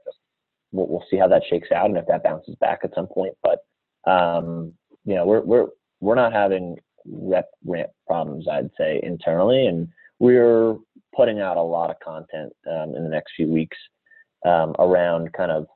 [0.71, 3.35] We'll, we'll see how that shakes out and if that bounces back at some point.
[3.43, 3.59] But
[4.07, 4.73] um,
[5.05, 5.67] you know, we're we're
[5.99, 8.47] we're not having rep ramp problems.
[8.47, 9.87] I'd say internally, and
[10.19, 10.75] we're
[11.15, 13.77] putting out a lot of content um, in the next few weeks
[14.45, 15.67] um, around kind of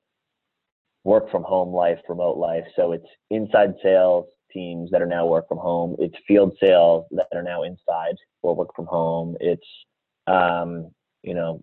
[1.04, 2.64] work from home life, remote life.
[2.76, 5.96] So it's inside sales teams that are now work from home.
[6.00, 9.36] It's field sales that are now inside or work from home.
[9.40, 9.68] It's
[10.28, 10.92] um,
[11.24, 11.62] you know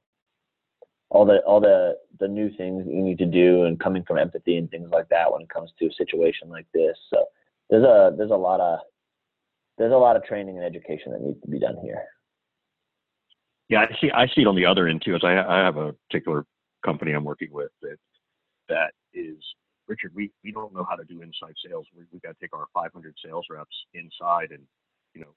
[1.11, 4.57] all the all the the new things you need to do and coming from empathy
[4.57, 6.97] and things like that when it comes to a situation like this.
[7.13, 7.27] So
[7.69, 8.79] there's a there's a lot of
[9.77, 12.03] there's a lot of training and education that needs to be done here.
[13.69, 14.11] Yeah, I see.
[14.11, 15.15] I see it on the other end too.
[15.15, 16.45] As I, I have a particular
[16.85, 17.97] company I'm working with that
[18.69, 19.37] that is
[19.89, 20.13] Richard.
[20.15, 21.87] We we don't know how to do inside sales.
[21.97, 24.63] We we got to take our 500 sales reps inside, and
[25.15, 25.35] you know,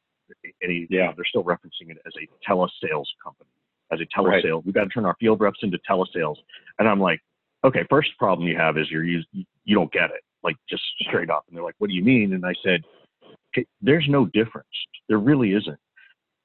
[0.63, 3.49] any yeah, they're still referencing it as a telesales company,
[3.93, 4.57] as a telesale.
[4.57, 4.65] Right.
[4.65, 6.37] We've got to turn our field reps into telesales,
[6.79, 7.21] and I'm like,
[7.63, 11.29] okay, first problem you have is you're you you don't get it, like just straight
[11.29, 11.45] up.
[11.47, 12.33] And they're like, what do you mean?
[12.33, 12.81] And I said,
[13.55, 14.67] okay, there's no difference.
[15.07, 15.79] There really isn't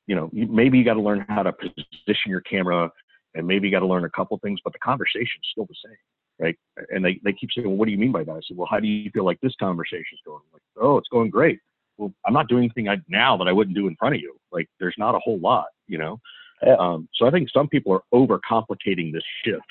[0.08, 2.90] you know, maybe you got to learn how to position your camera
[3.34, 5.96] and maybe you got to learn a couple things, but the conversation's still the same,
[6.40, 6.58] right?
[6.88, 8.32] And they, they keep saying, well, what do you mean by that?
[8.32, 10.40] I said, well, how do you feel like this conversation's going?
[10.46, 11.60] I'm like, oh, it's going great.
[11.98, 14.34] Well, I'm not doing anything I, now that I wouldn't do in front of you.
[14.50, 16.18] Like, there's not a whole lot, you know?
[16.64, 16.76] Yeah.
[16.78, 19.62] Um, so I think some people are overcomplicating this shift.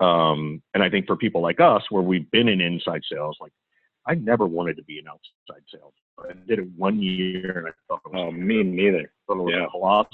[0.00, 3.52] Um, and I think for people like us, where we've been in inside sales, like
[4.06, 5.92] I never wanted to be an outside sales.
[6.18, 9.00] I did it one year and I thought it was oh, me neither.
[9.00, 9.66] It was yeah.
[9.70, 10.10] colossal.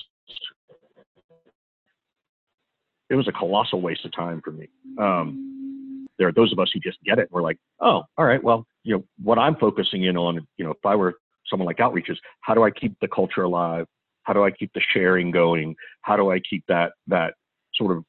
[3.08, 4.68] It was a colossal waste of time for me.
[4.98, 7.28] Um, there are those of us who just get it.
[7.30, 10.72] We're like, oh, all right, well, you know, what I'm focusing in on, you know,
[10.72, 11.14] if I were
[11.48, 13.86] someone like outreach is how do I keep the culture alive?
[14.26, 15.76] How do I keep the sharing going?
[16.02, 17.34] How do I keep that that
[17.74, 18.04] sort of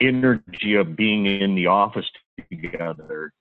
[0.00, 2.06] energy of being in the office
[2.50, 3.32] together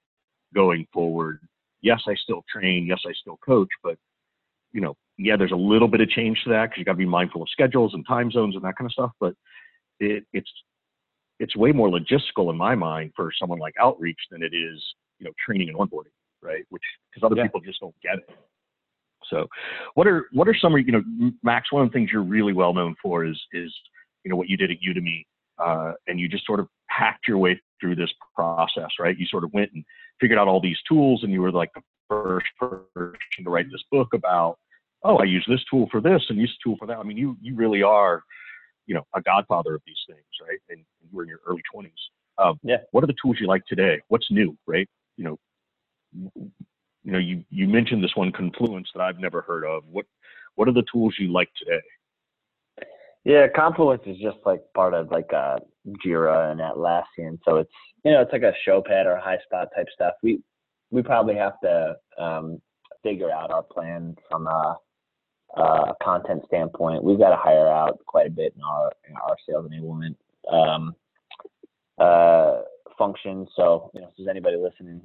[0.54, 1.39] going forward.
[1.82, 2.86] Yes, I still train.
[2.88, 3.98] Yes, I still coach, but
[4.72, 6.98] you know, yeah, there's a little bit of change to that because you got to
[6.98, 9.12] be mindful of schedules and time zones and that kind of stuff.
[9.20, 9.36] But
[10.00, 10.50] it, it's
[11.39, 14.82] it's way more logistical in my mind for someone like outreach than it is,
[15.20, 16.63] you know, training and onboarding, right?
[16.70, 17.44] Which because other yeah.
[17.44, 18.30] people just don't get it.
[19.30, 19.48] So,
[19.96, 21.04] what are what are some you know,
[21.44, 21.72] Max?
[21.72, 23.74] One of the things you're really well known for is is
[24.24, 25.26] you know what you did at Udemy,
[25.58, 29.18] uh, and you just sort of hacked your way through this process, right?
[29.18, 29.84] You sort of went and
[30.20, 33.84] figured out all these tools and you were like the first person to write this
[33.92, 34.58] book about,
[35.04, 36.98] oh, I use this tool for this and use this tool for that.
[36.98, 38.24] I mean, you you really are,
[38.86, 40.60] you know, a godfather of these things, right?
[40.70, 41.92] And, and you were in your early 20s.
[42.38, 42.78] Um, yeah.
[42.92, 44.02] What are the tools you like today?
[44.08, 44.88] What's new, right?
[45.18, 46.52] You know,
[47.04, 49.84] you know, you you mentioned this one Confluence that I've never heard of.
[49.92, 50.06] What
[50.56, 51.82] what are the tools you like today?
[53.26, 55.60] Yeah, Confluence is just like part of like uh,
[56.06, 57.72] Jira and Atlassian, so it's
[58.04, 60.13] you know it's like a Showpad or Highspot type stuff.
[60.24, 60.42] We
[60.92, 62.62] we probably have to um,
[63.02, 64.78] figure out our plan from a,
[65.58, 67.04] a, content standpoint.
[67.04, 70.16] We've got to hire out quite a bit in our in our sales enablement
[70.52, 70.96] um,
[71.98, 72.62] uh,
[72.98, 73.48] function.
[73.56, 75.02] So you know, if there's anybody listening,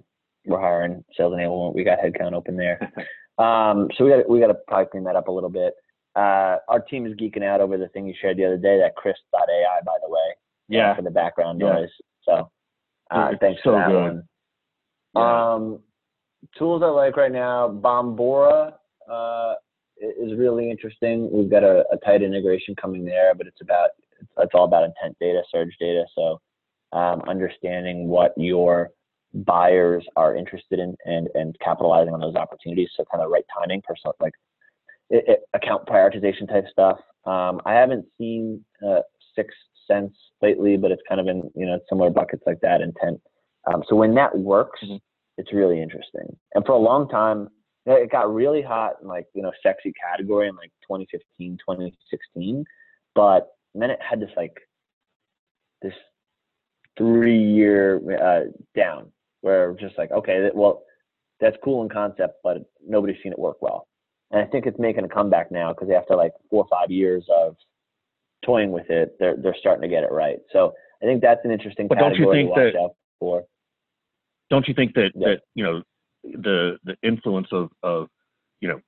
[0.48, 1.74] we're hiring sales enablement.
[1.74, 2.92] We got headcount open there.
[3.38, 5.74] um, so we got we got to probably clean that up a little bit.
[6.16, 8.96] Uh, our team is geeking out over the thing you shared the other day, that
[8.96, 10.34] Krisp.ai, by the way.
[10.68, 10.94] Yeah.
[10.96, 11.72] For the background yeah.
[11.72, 11.88] noise.
[12.24, 12.50] So
[13.10, 14.02] uh, thanks so for that good.
[14.02, 14.22] one.
[15.14, 15.54] Yeah.
[15.54, 15.80] Um,
[16.58, 18.74] tools I like right now, Bombora
[19.10, 19.54] uh,
[19.96, 21.30] is really interesting.
[21.32, 24.84] We've got a, a, tight integration coming there, but it's about it's, it's all about
[24.84, 26.04] intent data, surge data.
[26.14, 26.40] So
[26.92, 28.90] um, understanding what your
[29.34, 32.88] buyers are interested in and and capitalizing on those opportunities.
[32.96, 34.34] So kind of right timing, personal like
[35.10, 36.98] it, it, account prioritization type stuff.
[37.24, 39.00] Um, I haven't seen uh,
[39.34, 39.54] six
[39.86, 43.20] cents lately, but it's kind of in you know similar buckets like that intent.
[43.72, 44.96] Um, so when that works, mm-hmm.
[45.36, 46.36] it's really interesting.
[46.54, 47.48] And for a long time,
[47.86, 52.64] it got really hot in like you know sexy category in like 2015, 2016,
[53.14, 54.56] but then it had this like
[55.82, 55.92] this
[56.96, 60.82] three year uh, down where just like okay, well
[61.40, 63.86] that's cool in concept, but nobody's seen it work well.
[64.30, 67.24] And I think it's making a comeback now because after like four or five years
[67.34, 67.56] of
[68.44, 70.38] toying with it, they're they're starting to get it right.
[70.52, 70.72] So
[71.02, 73.44] I think that's an interesting but don't you think that, for.
[74.50, 75.28] Don't you think that yeah.
[75.28, 75.82] that you know
[76.22, 78.08] the the influence of of
[78.60, 78.80] you know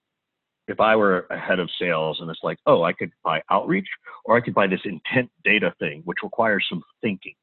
[0.69, 3.89] if I were a head of sales and it's like oh I could buy outreach
[4.25, 7.35] or I could buy this intent data thing which requires some thinking,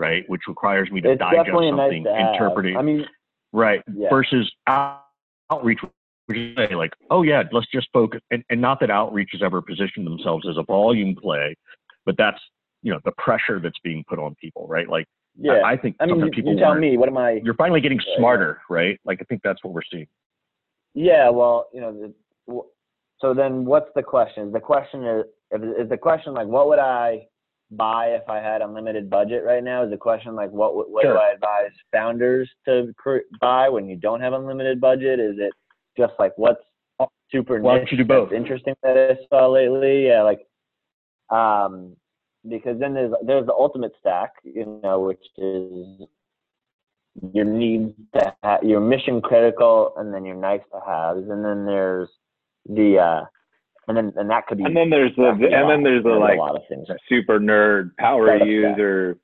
[0.00, 0.24] right?
[0.28, 2.76] Which requires me to it's digest something, nice interpret it.
[2.76, 3.06] I mean,
[3.52, 3.82] right?
[3.94, 4.08] Yeah.
[4.10, 5.80] Versus outreach
[6.32, 10.06] say like, oh yeah, let's just focus, and, and not that outreach has ever positioned
[10.06, 11.54] themselves as a volume play,
[12.06, 12.38] but that's
[12.82, 14.88] you know the pressure that's being put on people, right?
[14.88, 15.06] Like,
[15.38, 17.40] yeah, I, I think I mean, you, people you tell me, what am I?
[17.44, 18.98] You're finally getting smarter, right?
[19.04, 20.06] Like, I think that's what we're seeing.
[20.94, 22.62] Yeah, well, you know, the,
[23.20, 24.50] so then what's the question?
[24.50, 27.26] The question is, is the question like, what would I
[27.70, 29.84] buy if I had unlimited budget right now?
[29.84, 31.14] Is the question like, what what sure.
[31.14, 32.92] do I advise founders to
[33.40, 35.20] buy when you don't have unlimited budget?
[35.20, 35.52] Is it
[35.96, 36.62] just like what's
[37.30, 38.32] super Why do both?
[38.32, 40.06] interesting that I saw lately.
[40.06, 40.46] Yeah, like
[41.30, 41.96] um,
[42.48, 46.06] because then there's there's the ultimate stack, you know, which is
[47.32, 51.66] your needs to have your mission critical, and then your nice to haves, and then
[51.66, 52.08] there's
[52.68, 53.24] the uh,
[53.88, 55.82] and then and that could be And then there's the, that could a and then
[55.82, 56.86] there's the There's like a lot of things.
[57.08, 59.18] super nerd power Startup user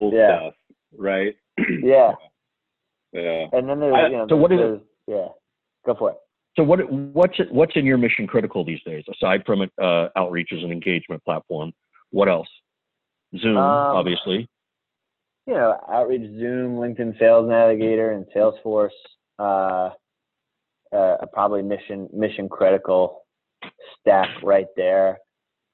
[0.00, 0.38] cool Yeah.
[0.38, 0.54] stuff,
[0.96, 1.34] right?
[1.82, 2.12] Yeah,
[3.12, 3.46] Yeah.
[3.52, 5.28] and then there's I- you know so what is it- Yeah,
[5.86, 6.16] go for it.
[6.56, 10.62] So what what's what's in your mission critical these days aside from uh, outreach as
[10.62, 11.72] an engagement platform?
[12.10, 12.48] What else?
[13.36, 14.48] Zoom, Um, obviously.
[15.48, 18.90] you know, Outreach, Zoom, LinkedIn Sales Navigator, and Salesforce.
[19.38, 19.90] Uh,
[20.92, 23.23] uh, probably mission mission critical
[24.04, 25.18] stack right there.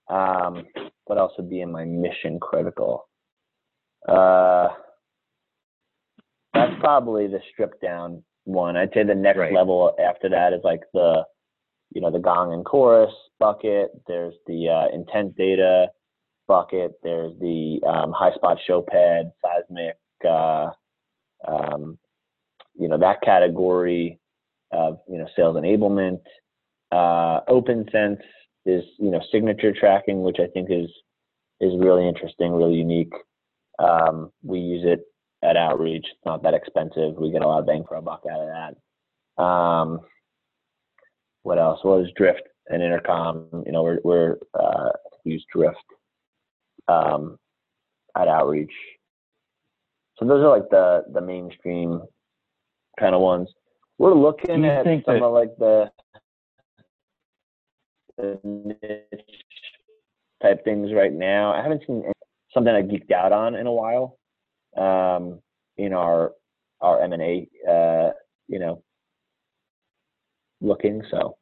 [0.09, 0.67] Um,
[1.05, 3.09] what else would be in my mission critical?
[4.09, 4.69] Uh,
[6.55, 8.77] that's probably the stripped down one.
[8.77, 9.53] I'd say the next Right.
[9.53, 11.25] level after that is like the,
[11.93, 13.91] you know, the Gong and Chorus bucket.
[14.07, 15.89] There's the uh, intent data
[16.49, 16.93] bucket.
[17.03, 19.97] There's the um, Highspot show pad, seismic,
[20.29, 20.71] uh,
[21.47, 21.99] um,
[22.79, 24.19] you know, that category
[24.73, 26.21] of, you know, sales enablement.
[26.93, 28.21] Uh, OpenSense
[28.67, 30.91] is, you know, signature tracking, which I think is,
[31.61, 33.13] is really interesting, really unique.
[33.79, 35.01] Um, we use it
[35.43, 36.05] at Outreach.
[36.11, 37.15] It's not that expensive.
[37.17, 39.43] We get a lot of bang for our buck out of that.
[39.43, 40.01] Um,
[41.43, 41.81] what else?
[41.83, 43.47] Well, there's Drift and Intercom.
[43.65, 44.91] You know, we're, we're uh,
[45.25, 45.77] use Drift
[46.89, 47.39] um,
[48.17, 48.73] at Outreach.
[50.19, 52.03] So those are like the the mainstream
[52.99, 53.49] kind of ones.
[53.99, 55.91] We're looking at some that- of like the
[58.45, 59.23] niche
[60.43, 61.53] type things right now.
[61.53, 62.05] I haven't seen
[62.53, 64.19] something I geeked out on in a while.
[64.77, 65.41] Um,
[65.77, 66.33] in our
[66.81, 68.11] our M and A, uh,
[68.49, 68.83] you know,
[70.61, 71.03] looking.
[71.11, 71.37] So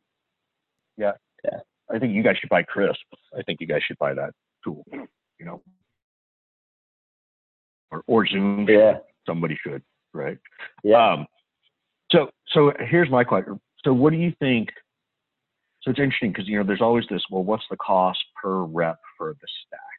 [0.96, 1.12] yeah,
[1.44, 1.58] yeah.
[1.90, 2.94] I think you guys should buy Krisp.
[3.36, 4.30] I think you guys should buy that
[4.64, 4.84] tool.
[4.92, 5.62] You know,
[7.90, 8.66] or or Zoom.
[8.66, 8.74] should.
[8.74, 10.38] yeah, Somebody should, right?
[10.82, 11.12] yeah.
[11.12, 11.26] Um,
[12.10, 13.60] so, so here's my question.
[13.84, 14.70] So, what do you think?
[15.82, 17.22] So it's interesting because you know there's always this.
[17.30, 19.98] Well, what's the cost per rep for the stack,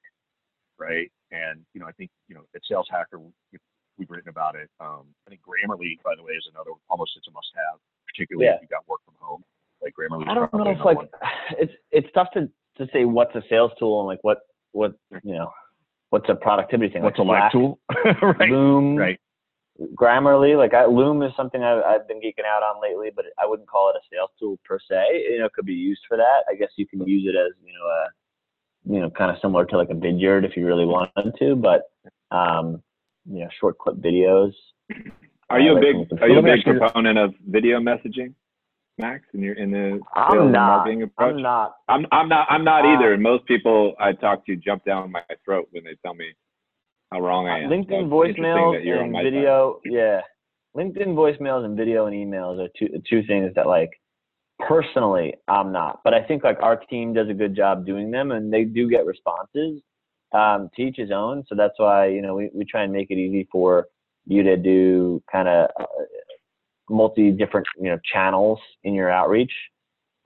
[0.77, 1.11] right?
[1.31, 3.59] And you know, I think you know at Sales Hacker we-
[3.97, 4.69] we've written about it.
[4.79, 8.55] Um, I think Grammarly, by the way, is another almost it's a must-have, particularly Yeah.
[8.55, 9.43] if you got work from home.
[9.81, 10.27] Like Grammarly.
[10.27, 10.97] I don't know if like
[11.57, 14.39] it's it's tough to to say what's a sales tool and like what
[14.73, 15.51] what you know
[16.09, 17.03] what's a productivity thing.
[17.03, 17.79] what's a like live Slack, tool,
[18.39, 18.49] right?
[18.49, 19.19] Loom, Right.
[19.95, 20.57] Grammarly.
[20.57, 23.69] Like I, Loom is something I've, I've been geeking out on lately, but I wouldn't
[23.69, 25.25] call it a sales tool per se.
[25.31, 26.43] You know, it could be used for that.
[26.49, 28.07] I guess you can use it as you know a
[28.93, 31.83] you know kind of similar to like a Vidyard if you really wanted to, but
[32.35, 32.81] um,
[33.25, 34.53] you know short clip videos.
[35.49, 38.33] Are you Uh, a like big are you a big ask proponent of video messaging,
[38.97, 39.23] Max?
[39.33, 40.77] In your in the sales I'm not.
[40.77, 41.35] marketing approach?
[41.35, 41.75] I'm not.
[41.87, 43.13] I'm I'm not I'm not Uh, either.
[43.13, 46.33] And most people I talk to jump down my throat when they tell me
[47.11, 47.69] how wrong I am.
[47.69, 49.33] LinkedIn interesting voicemails that you're on and my side.
[49.33, 50.21] video, yeah.
[50.75, 53.89] LinkedIn voicemails and video and emails are two two things that like
[54.59, 58.31] personally I'm not, but I think like our team does a good job doing them
[58.31, 59.81] and they do get responses.
[60.31, 63.09] Um, to each his own, so that's why you know we we try and make
[63.09, 63.87] it easy for
[64.27, 65.85] you to do kind of uh,
[66.87, 69.51] multi different you know channels in your outreach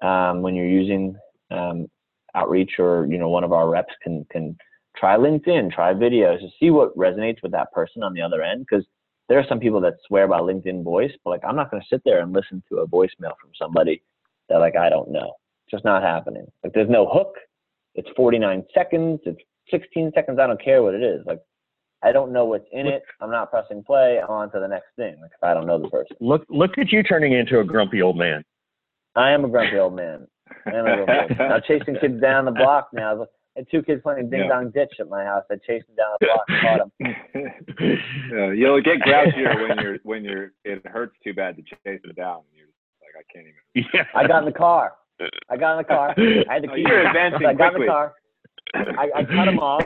[0.01, 1.15] um, when you're using
[1.51, 1.87] um,
[2.35, 4.57] outreach or you know one of our reps can can
[4.95, 8.65] try LinkedIn, try videos to see what resonates with that person on the other end.
[8.69, 8.85] Because
[9.29, 11.87] there are some people that swear by LinkedIn voice, but like I'm not going to
[11.87, 14.03] sit there and listen to a voicemail from somebody
[14.49, 15.33] that like I don't know.
[15.65, 16.45] It's just not happening.
[16.63, 17.35] Like there's no hook.
[17.95, 19.19] It's 49 seconds.
[19.25, 19.39] It's
[19.71, 20.39] 16 seconds.
[20.39, 21.25] I don't care what it is.
[21.25, 21.39] Like
[22.03, 23.03] I don't know what's in it.
[23.21, 24.19] I'm not pressing play.
[24.21, 25.15] I'm on to the next thing.
[25.21, 28.01] Like if I don't know the person, Look, look at you turning into a grumpy
[28.01, 28.43] old man.
[29.15, 30.27] I am a grumpy old man.
[30.65, 31.37] I am a grumpy old man.
[31.49, 33.25] Now chasing kids down the block now.
[33.55, 34.47] I had two kids playing ding Yeah.
[34.47, 35.43] dong ditch at my house.
[35.51, 37.97] I chased them down the block and caught them.
[38.31, 42.13] Yeah, you'll get grouchier when you're when you're it hurts too bad to chase them
[42.15, 42.41] down.
[42.53, 42.67] You're
[43.01, 43.89] like I can't even.
[43.93, 44.05] Yeah.
[44.15, 44.93] I got in the car.
[45.49, 46.15] I got in the car.
[46.17, 48.13] I had the Oh, you're advancing I got in the car.
[48.75, 49.83] I, I cut him off.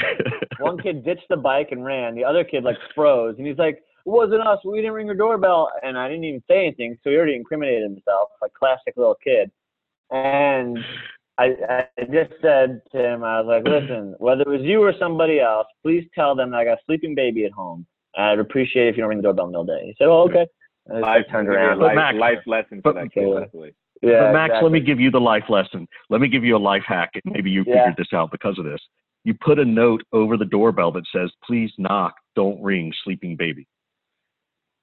[0.59, 2.15] One kid ditched the bike and ran.
[2.15, 4.59] The other kid like froze, and he's like, "It wasn't us.
[4.63, 7.83] We didn't ring your doorbell." And I didn't even say anything, so he already incriminated
[7.83, 9.51] himself, like classic little kid.
[10.11, 10.77] And
[11.39, 14.93] I, I just said to him, I was like, "Listen, whether it was you or
[14.99, 17.85] somebody else, please tell them that I got a sleeping baby at home.
[18.17, 19.85] I'd appreciate it if you don't ring the doorbell in the middle of the day."
[19.87, 20.47] He said, "Oh, okay."
[20.87, 21.79] And I Life, turned give you a around.
[21.79, 23.27] But life, Max- life lesson for but- that kid.
[23.27, 23.33] Yeah.
[23.35, 23.73] Leslie.
[24.03, 25.87] Yeah, but Max, let me give you the life lesson.
[26.09, 27.85] Let me give you a life hack, and maybe you Yeah.
[27.85, 28.79] figured this out because of this.
[29.23, 33.67] You put a note over the doorbell that says, "Please knock, don't ring, sleeping baby."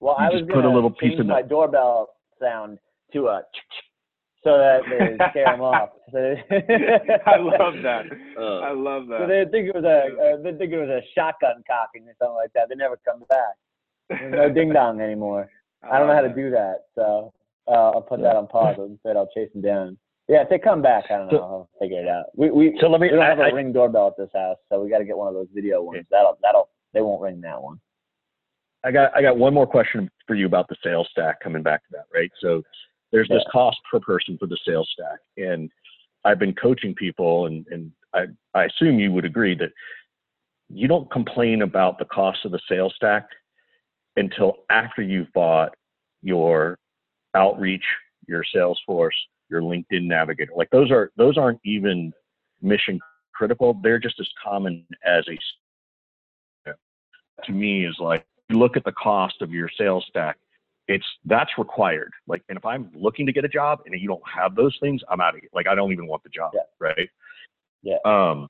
[0.00, 2.10] Well, You I was just put a gonna little piece change of my the- doorbell
[2.40, 2.78] sound
[3.12, 3.42] to a
[4.44, 5.90] so that they scare them off.
[6.14, 8.04] I love that.
[8.38, 9.20] Uh, I love that.
[9.20, 9.46] So that.
[9.46, 12.36] they think it was a uh, they think it was a shotgun cocking or something
[12.36, 12.68] like that.
[12.68, 13.56] They never come back.
[14.10, 15.48] There's no ding dong anymore.
[15.82, 17.32] I don't know how to do that, so
[17.66, 18.76] uh, I'll put that on pause.
[18.78, 19.98] Instead, I'll chase them down.
[20.28, 21.38] Yeah, if they come back, I don't know.
[21.38, 22.26] So- I'll figure it out.
[22.36, 23.08] We we, so let me.
[23.08, 25.04] we don't I, have a I, ring doorbell at this house, so we got to
[25.04, 26.04] get one of those video ones.
[26.10, 27.80] That'll that'll they won't ring that one.
[28.84, 31.40] I got I got one more question for you about the sales stack.
[31.40, 32.30] Coming back to that, right?
[32.40, 32.62] So
[33.14, 35.70] there's this cost per person for the sales stack, and
[36.24, 39.70] I've been coaching people, and and I I assume you would agree that
[40.68, 43.28] you don't complain about the cost of the sales stack
[44.16, 45.76] until after you've bought
[46.22, 46.76] your
[47.34, 47.84] outreach,
[48.26, 49.10] your Salesforce,
[49.48, 50.50] your LinkedIn Navigator.
[50.56, 52.12] Like those are those aren't even
[52.62, 52.98] mission
[53.32, 53.78] critical.
[53.80, 55.38] They're just as common as a
[57.44, 60.36] to me is like you look at the cost of your sales stack
[60.88, 64.22] it's that's required like and if i'm looking to get a job and you don't
[64.28, 66.60] have those things i'm out of here like i don't even want the job Yeah.
[66.78, 67.08] right
[67.82, 67.96] Yeah.
[68.04, 68.48] um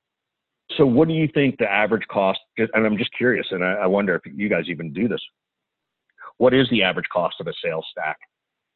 [0.76, 3.86] so what do you think the average cost and i'm just curious and i, I
[3.86, 5.20] wonder if you guys even do this
[6.38, 8.18] what is the average cost of a sales stack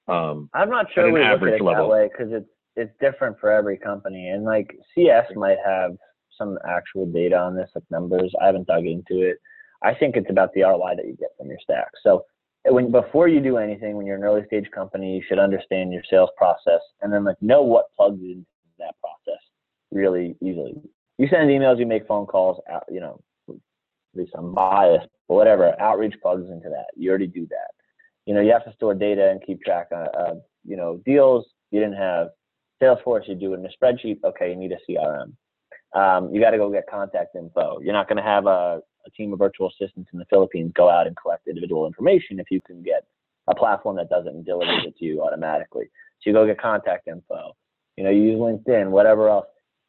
[0.07, 1.89] um I'm not sure we look at it level.
[1.89, 2.49] that way because it's
[2.79, 5.97] it's different for every company, and like CS might have
[6.39, 8.33] some actual data on this, like numbers.
[8.41, 9.39] I haven't dug into it.
[9.83, 11.89] I think it's about the ROI that you get from your stack.
[12.05, 12.25] So
[12.73, 16.03] when before you do anything, when you're an early stage company, you should understand your
[16.11, 18.45] sales process and then like know what plugs into
[18.79, 19.41] that process
[19.91, 20.75] really easily.
[21.19, 23.57] You send emails, you make phone calls, out, you know, at
[24.15, 26.87] least I'm biased, but whatever, outreach plugs into that.
[26.97, 27.71] You already do that.
[28.27, 31.47] You know, you have to store data and keep track of, you know, deals.
[31.71, 32.29] You didn't have
[32.83, 34.19] Salesforce, you do it in a spreadsheet.
[34.25, 35.33] Okay, you need a CRM.
[35.95, 37.81] Um, you got to go get contact info.
[37.81, 40.89] You're not going to have a, a team of virtual assistants in the Philippines go
[40.89, 43.05] out and collect individual information if you can get
[43.49, 45.87] a platform that doesn't and delivers it to you automatically.
[46.21, 47.57] So you go get contact info.
[47.97, 49.47] You know, you use LinkedIn, whatever else.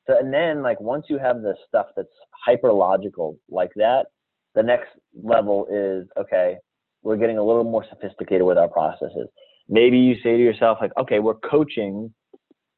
[0.08, 2.08] So and then like once you have the stuff that's
[2.46, 4.08] hyper logical like that,
[4.56, 4.90] the next
[5.22, 6.58] level is okay,
[7.04, 9.28] we're getting a little more sophisticated with our processes.
[9.68, 12.12] Maybe you say to yourself, like, okay, we're coaching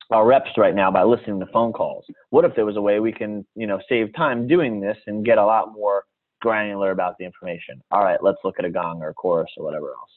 [0.09, 2.05] our reps right now by listening to phone calls.
[2.31, 5.25] What if there was a way we can, you know, save time doing this and
[5.25, 6.03] get a lot more
[6.41, 7.81] granular about the information?
[7.91, 10.11] All right, let's look at a Gong or a Chorus or whatever else.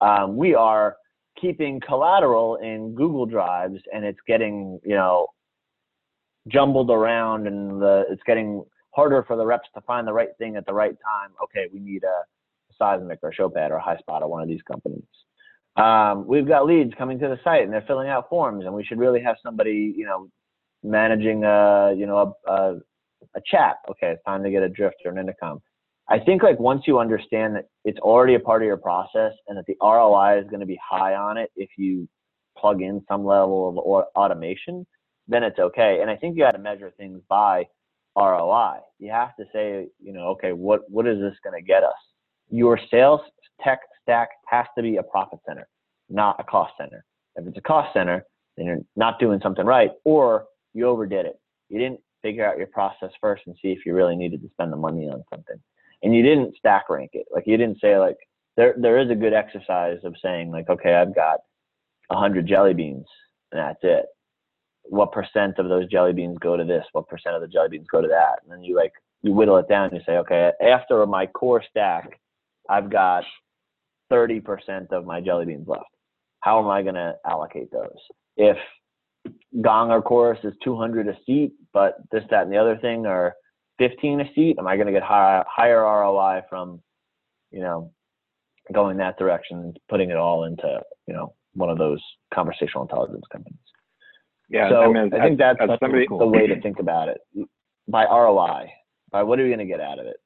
[0.00, 0.96] Um, we are
[1.40, 5.28] keeping collateral in Google Drives, and it's getting, you know,
[6.48, 8.64] jumbled around, and the it's getting
[8.94, 11.30] harder for the reps to find the right thing at the right time.
[11.42, 12.22] Okay, we need a
[12.78, 15.02] Seismic or Showpad or HighSpot or one of these companies.
[15.76, 18.84] Um, we've got leads coming to the site and they're filling out forms, and we
[18.84, 20.28] should really have somebody, you know,
[20.82, 22.76] managing a, you know, a, a,
[23.36, 23.76] a chat.
[23.90, 25.60] Okay, it's time to get a drift or an intercom.
[26.10, 29.58] I think like once you understand that it's already a part of your process and
[29.58, 32.08] that the ROI is going to be high on it if you
[32.56, 33.76] plug in some level of
[34.16, 34.86] automation,
[35.28, 35.98] then it's okay.
[36.00, 37.66] And I think you got to measure things by
[38.16, 38.78] ROI.
[38.98, 41.92] You have to say, you know, okay, what what is this going to get us?
[42.50, 43.20] Your sales
[43.62, 45.68] tech stack has to be a profit center,
[46.08, 47.04] not a cost center.
[47.36, 48.24] If it's a cost center,
[48.56, 51.38] then you're not doing something right, or you overdid it.
[51.68, 54.72] You didn't figure out your process first and see if you really needed to spend
[54.72, 55.56] the money on something,
[56.02, 57.26] and you didn't stack rank it.
[57.32, 58.16] Like you didn't say like
[58.56, 61.40] there there is a good exercise of saying like, okay, I've got
[62.10, 63.06] hundred jelly beans,
[63.52, 64.06] and that's it.
[64.84, 66.84] What percent of those jelly beans go to this?
[66.92, 68.40] What percent of the jelly beans go to that?
[68.42, 68.92] And then you like
[69.22, 69.88] you whittle it down.
[69.88, 72.18] And you say, okay, after my core stack,
[72.68, 73.24] I've got
[74.12, 75.84] 30% of my jelly beans left.
[76.40, 77.98] How am I going to allocate those?
[78.36, 78.56] If
[79.60, 83.34] Gong or Chorus is 200 a seat, but this, that, and the other thing are
[83.78, 86.80] 15 a seat, am I going to get higher, higher ROI from,
[87.50, 87.92] you know,
[88.72, 92.00] going that direction and putting it all into, you know, one of those
[92.32, 93.58] conversational intelligence companies?
[94.50, 97.08] Yeah, so I I, mean, as- think that's as somebody- the way to think about
[97.08, 97.18] it.
[97.86, 98.70] By ROI,
[99.10, 100.16] by what are we going to get out of it?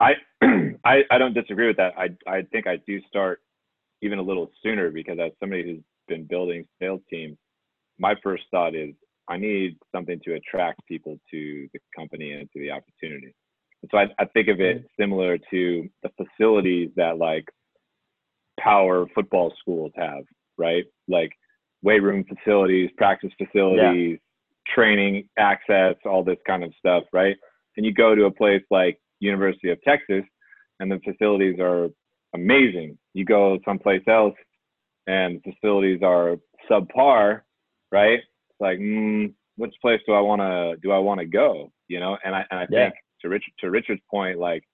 [0.00, 0.12] I,
[0.84, 1.94] I I don't disagree with that.
[1.98, 3.40] I I think I do start
[4.02, 7.36] even a little sooner because as somebody who's been building sales teams,
[7.98, 8.94] my first thought is
[9.28, 13.34] I need something to attract people to the company and to the opportunity.
[13.82, 17.44] And so I, I think of it similar to the facilities that like
[18.58, 20.24] power football schools have,
[20.56, 20.84] right?
[21.08, 21.32] Like
[21.82, 24.18] weight room facilities, practice facilities,
[24.66, 27.36] training access, all this kind of stuff, right?
[27.76, 30.24] And you go to a place like University of Texas,
[30.80, 31.88] and the facilities are
[32.34, 32.98] amazing.
[33.14, 34.34] You go someplace else,
[35.06, 36.36] and facilities are
[36.70, 37.42] subpar,
[37.90, 38.20] right?
[38.60, 41.72] Like, mm, which place do I want to do I want to go?
[41.88, 42.84] You know, and I and I Yeah.
[42.90, 44.64] think to Richard to Richard's point, like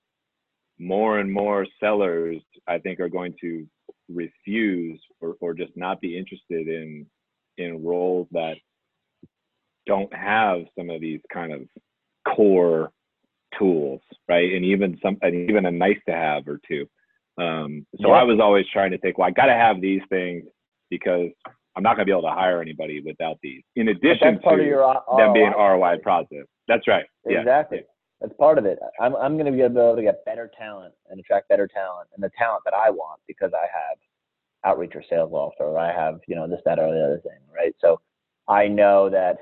[0.78, 3.66] more and more sellers, I think, are going to
[4.09, 7.07] refuse or or just not be interested in
[7.57, 8.57] in roles that
[9.87, 11.68] don't have some of these kind of
[12.26, 12.91] core
[13.59, 14.53] tools, right?
[14.55, 16.89] And even some, and even a nice to have or two.
[17.39, 18.14] Um, so Yeah.
[18.14, 20.45] I was always trying to think, well, I got to have these things
[20.91, 21.30] because
[21.77, 23.62] I'm not going to be able to hire anybody without these.
[23.77, 25.99] In addition to of your R- them being ROI.
[26.05, 26.47] Positive.
[26.68, 27.05] That's right.
[27.27, 27.41] Yeah.
[27.41, 27.83] Exactly.
[28.20, 28.79] That's part of it.
[29.01, 32.22] I'm I'm going to be able to get better talent and attract better talent and
[32.22, 33.99] the talent that I want because I have
[34.64, 37.75] outreach or SalesLoft or I have you know this that or the other thing, right?
[37.81, 38.01] So
[38.49, 39.37] I know that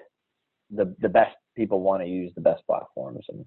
[0.71, 3.45] the the best people want to use the best platforms and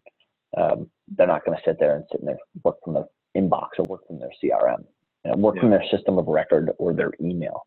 [0.57, 3.05] um, they're not going to sit there and sit in their work from the
[3.35, 4.85] inbox or work from their CRM,
[5.25, 7.65] you know, work from their system of record or their email.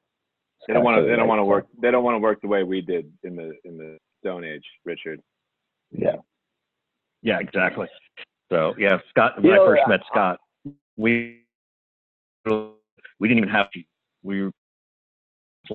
[0.58, 1.08] It's They don't want to.
[1.08, 1.66] They don't want to work.
[1.80, 4.64] They don't want to work the way we did in the in the Stone Age,
[4.84, 5.20] Richard.
[5.92, 6.16] Yeah.
[7.22, 7.86] Yeah, exactly.
[8.50, 9.36] So yeah, Scott.
[9.36, 10.38] When You I know, first I- met Scott,
[10.96, 11.44] we
[12.44, 13.82] we didn't even have to.
[14.22, 14.52] We were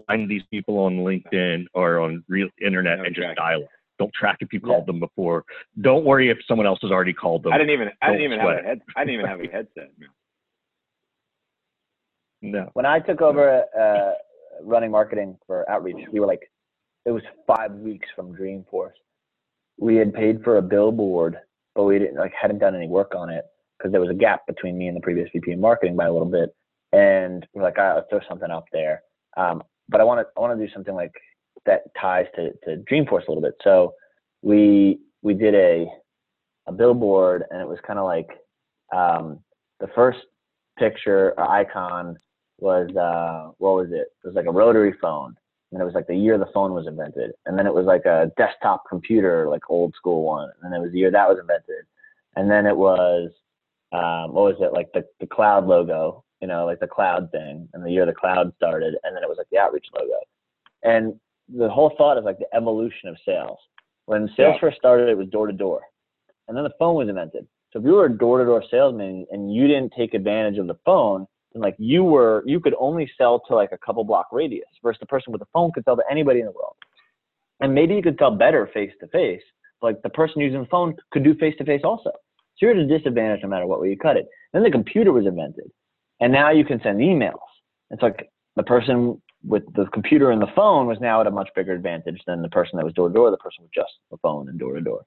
[0.08, 3.38] find these people on LinkedIn or on real internet No and just track.
[3.38, 3.62] dial.
[3.62, 3.68] it.
[4.00, 4.68] Don't track if you Yeah.
[4.74, 5.46] called them before.
[5.82, 7.54] Don't worry if someone else has already called them.
[7.54, 7.90] I didn't even.
[8.02, 8.82] I Don't didn't even sweat have a head.
[8.96, 9.90] I didn't even have a headset.
[10.00, 10.10] man.
[12.46, 12.70] No.
[12.74, 14.12] when I took over uh,
[14.62, 16.52] running marketing for outreach, we were like,
[17.06, 18.94] it was five weeks from Dreamforce.
[19.78, 21.38] We had paid for a billboard,
[21.76, 23.46] but we didn't like hadn't done any work on it
[23.78, 26.14] because there was a gap between me and the previous VP of marketing by a
[26.14, 26.56] little bit.
[26.92, 29.02] And we're like, all right, let's throw something up there.
[29.36, 31.12] Um, but I want to I want to do something like
[31.66, 33.56] that ties to, to Dreamforce a little bit.
[33.64, 33.94] So
[34.42, 35.88] we we did a
[36.68, 38.30] a billboard, and it was kind of like
[38.96, 39.40] um,
[39.80, 40.20] the first
[40.78, 42.18] picture or icon
[42.60, 44.08] was uh what was it?
[44.24, 45.36] It was like a rotary phone.
[45.72, 47.32] And it was like the year the phone was invented.
[47.48, 50.50] And then it was like a desktop computer, like old school one.
[50.62, 51.86] And then it was the year that was invented.
[52.36, 53.32] And then it was
[53.92, 57.68] um what was it, like the, the cloud logo, you know, like the cloud thing,
[57.74, 60.20] and the year the cloud started, and then it was like the outreach logo.
[60.84, 61.20] And
[61.54, 63.60] the whole thought is like the evolution of sales.
[64.06, 64.60] When sales Yeah.
[64.60, 65.82] first started, it was door to door.
[66.48, 67.48] And then the phone was invented.
[67.72, 70.68] So if you were a door to door salesman and you didn't take advantage of
[70.68, 74.28] the phone, then like you were you could only sell to like a couple block
[74.32, 76.76] radius versus the person with the phone could sell to anybody in the world.
[77.60, 79.42] And maybe you could sell better face to face.
[79.82, 82.12] Like the person using the phone could do face to face also.
[82.12, 84.28] So you're at a disadvantage no matter what way you cut it.
[84.52, 85.72] Then the computer was invented.
[86.20, 87.40] And now you can send emails.
[87.92, 91.50] It's like the person with the computer and the phone was now at a much
[91.56, 94.18] bigger advantage than the person that was door to door, the person with just the
[94.18, 95.04] phone and door to door.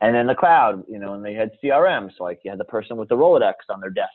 [0.00, 2.10] And then the cloud, you know, and they had CRM.
[2.16, 4.12] So like you had the person with the Rolodex on their desk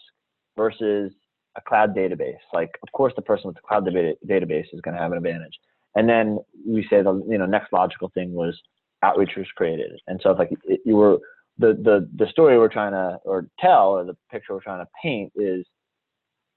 [0.57, 1.13] versus
[1.55, 2.37] a cloud database.
[2.53, 5.17] Like of course the person with the cloud data- database is going to have an
[5.17, 5.57] advantage.
[5.95, 8.59] And then we say the you know next logical thing was
[9.03, 9.91] outreach was created.
[10.07, 11.19] And so it's like it, you were
[11.57, 14.89] the the the story we're trying to or tell or the picture we're trying to
[15.01, 15.65] paint is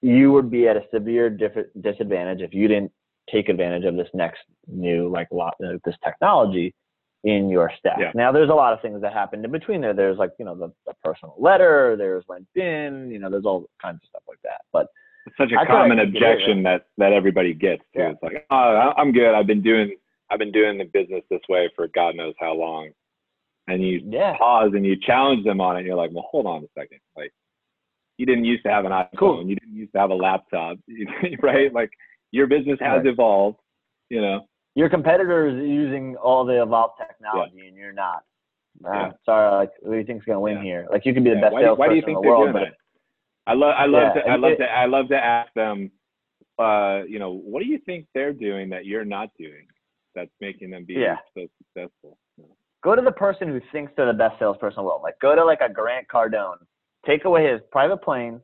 [0.02, 2.92] you would be at a severe disadvantage if you didn't
[3.30, 6.74] take advantage of this next new like lot uh, this technology
[7.26, 7.96] in your stack.
[7.98, 8.12] Yeah.
[8.14, 9.92] Now there's a lot of things that happened in between there.
[9.92, 14.00] There's like, you know, the, the personal letter, there's LinkedIn, you know, there's all kinds
[14.02, 14.60] of stuff like that.
[14.72, 14.86] But
[15.26, 18.00] It's such a I common you could do it, objection that that everybody gets too.
[18.00, 18.10] Yeah.
[18.10, 19.34] It's like, oh, I'm good.
[19.34, 19.96] I've been doing
[20.30, 22.90] I've been doing the business this way for God knows how long.
[23.68, 25.80] And you yeah, pause and you challenge them on it.
[25.80, 27.00] And you're like, well, hold on a second.
[27.16, 27.32] Like,
[28.16, 29.18] you didn't used to have an iPhone.
[29.18, 29.46] Cool.
[29.46, 30.78] You didn't used to have a laptop,
[31.42, 31.72] right?
[31.74, 31.90] Like,
[32.30, 33.06] your business has Right.
[33.08, 33.58] evolved.
[34.08, 34.46] You know,
[34.76, 38.22] your competitor is using all the evolved technology and you're not.
[38.84, 39.12] Uh, Yeah.
[39.24, 40.62] Sorry, like who do you think's gonna win Yeah.
[40.62, 40.86] here?
[40.90, 42.28] Like you could be the best why, do, why do you salesperson think in the
[42.28, 42.76] world, but?
[43.48, 45.90] I love, I love, Yeah, to, I love it- to, I love to ask them.
[46.58, 49.66] Uh, you know, what do you think they're doing that you're not doing
[50.14, 51.16] that's making them be Yeah.
[51.36, 52.18] so successful?
[52.84, 55.02] go to the person who thinks they're the best salesperson in the world.
[55.02, 56.58] Like go to like a Grant Cardone,
[57.04, 58.40] take away his private plane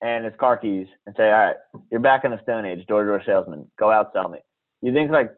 [0.00, 1.56] and his car keys, and say, "All right,
[1.90, 3.70] you're back in the Stone Age, door-to-door salesman.
[3.78, 4.38] Go out, sell me."
[4.80, 5.30] You think like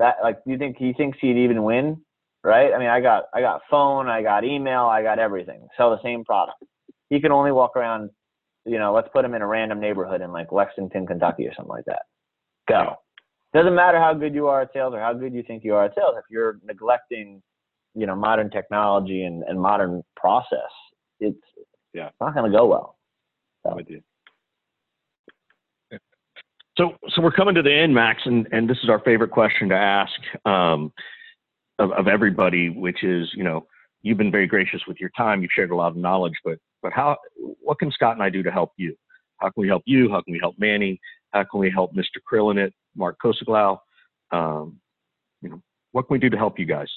[0.00, 0.16] that?
[0.22, 2.02] Like do you think he thinks he'd even win?
[2.42, 2.72] Right?
[2.74, 5.66] I mean, I got I got phone, I got email, I got everything.
[5.76, 6.62] Sell the same product.
[7.08, 8.10] He can only walk around.
[8.66, 11.70] You know, let's put him in a random neighborhood in like Lexington, Kentucky, or something
[11.70, 12.02] like that.
[12.68, 12.96] Go.
[13.54, 15.86] Doesn't matter how good you are at sales or how good you think you are
[15.86, 16.14] at sales.
[16.18, 17.42] If you're neglecting
[17.94, 20.70] you know modern technology and, and modern process
[21.18, 21.38] it's
[21.92, 22.06] Yeah.
[22.08, 22.96] it's not going to go well
[23.66, 24.00] I'm with you.
[26.80, 29.68] So, so we're coming to the end, Max, and, and this is our favorite question
[29.68, 30.12] to ask
[30.46, 30.90] um,
[31.78, 33.66] of, of everybody, which is, you know,
[34.00, 35.42] you've been very gracious with your time.
[35.42, 37.18] You've shared a lot of knowledge, but but how?
[37.36, 38.96] What can Scott and I do to help you?
[39.36, 40.08] How can we help you?
[40.10, 40.98] How can we help Manny?
[41.32, 42.16] How can we help Mr.
[42.30, 43.78] Krillinit, Mark Kosoglow?
[44.32, 44.80] Um,
[45.42, 45.60] you know,
[45.92, 46.88] what can we do to help you guys?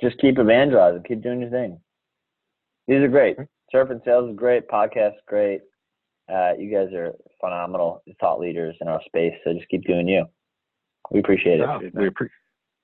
[0.00, 1.78] just keep evangelizing keep doing your thing
[2.86, 3.36] these are great
[3.74, 5.60] surfing sales is great podcast is great
[6.32, 10.24] uh, you guys are phenomenal thought leaders in our space so just keep doing you
[11.10, 11.66] We appreciate it.
[11.68, 12.28] Yeah, we appre-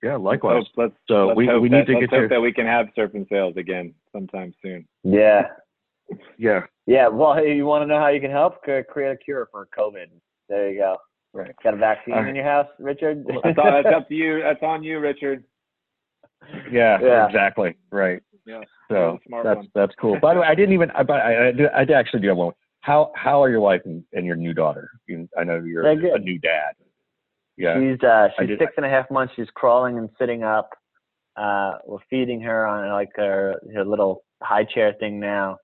[0.02, 0.64] yeah, Let's likewise.
[0.64, 2.40] hope, let's, So let's we, hope we that, need to let's get hope your that
[2.40, 4.86] we can have Surfing Sales again sometime soon.
[5.02, 5.48] Yeah.
[6.38, 7.08] yeah Yeah.
[7.08, 8.62] Well, hey, you want to know how you can help?
[8.62, 10.06] Create a cure for COVID.
[10.50, 10.96] There you go.
[11.32, 11.54] right.
[11.62, 12.28] Got a vaccine All right.
[12.28, 13.24] in your house, Richard?
[13.42, 14.40] That's, all, that's up to you.
[14.42, 15.44] That's on you, Richard.
[16.70, 17.26] Yeah, Yeah.
[17.26, 17.74] exactly.
[17.90, 18.20] Right.
[18.44, 18.60] Yeah.
[18.90, 20.20] So Smart that's that's cool.
[20.20, 20.90] By the way, I didn't even.
[20.90, 21.48] I, I, I,
[21.80, 22.52] I did actually do have one.
[22.84, 24.90] How how are your wife and, and your new daughter?
[25.06, 26.74] You, I know you're a new dad.
[27.56, 27.80] Yeah.
[27.80, 29.32] She's uh, she's did- six and a half months.
[29.36, 30.68] She's crawling and sitting up.
[31.34, 35.56] Uh, we're feeding her on like her her little high chair thing now.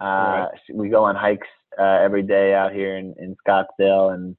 [0.00, 0.48] Uh, Right.
[0.72, 4.36] We go on hikes uh, every day out here in, in Scottsdale, and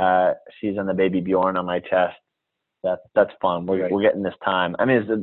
[0.00, 2.14] uh, she's on the baby Bjorn on my chest.
[2.84, 3.66] That's that's fun.
[3.66, 3.90] We're Right.
[3.92, 4.76] we're getting this time.
[4.78, 5.16] I mean, it's uh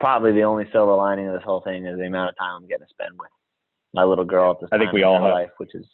[0.00, 2.66] probably the only silver lining of this whole thing is the amount of time I'm
[2.68, 3.30] getting to spend with
[3.94, 5.32] my little girl at this I think we in all have.
[5.32, 5.86] life, which has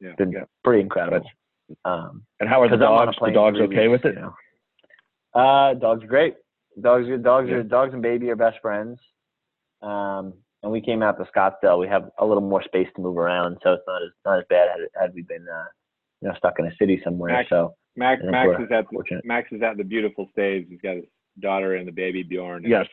[0.00, 0.12] Yeah.
[0.16, 0.44] been Yeah.
[0.62, 1.26] pretty incredible.
[1.84, 3.18] Um, And how are the 'Cause I'm on a dogs?
[3.20, 4.14] The dogs okay with it?
[4.14, 4.34] you know.
[5.34, 6.36] Uh, dogs are great.
[6.80, 7.56] Dogs, are dogs Yeah.
[7.56, 9.00] are dogs and baby are best friends.
[9.82, 11.78] Um, and we came out to Scottsdale.
[11.78, 14.44] We have a little more space to move around, so it's not as not as
[14.48, 15.66] bad had, had we been, uh,
[16.20, 17.32] you know, stuck in a city somewhere.
[17.32, 19.24] Max- so Max Max is at fortunate.
[19.24, 20.66] Max is at the beautiful stage.
[20.68, 21.04] He's got his
[21.40, 22.58] daughter and the baby Bjorn.
[22.64, 22.88] and Yes.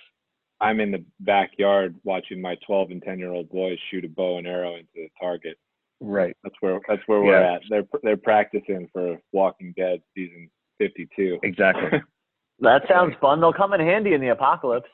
[0.61, 4.37] I'm in the backyard watching my 12 and 10 year old boys shoot a bow
[4.37, 5.57] and arrow into the target.
[6.01, 6.35] Right.
[6.43, 7.55] That's where that's where we're Yeah.
[7.55, 7.61] at.
[7.69, 10.49] They're they're practicing for Walking Dead season
[10.79, 11.39] 52.
[11.43, 11.99] Exactly.
[12.59, 13.39] that sounds fun.
[13.41, 14.89] They'll come in handy in the apocalypse.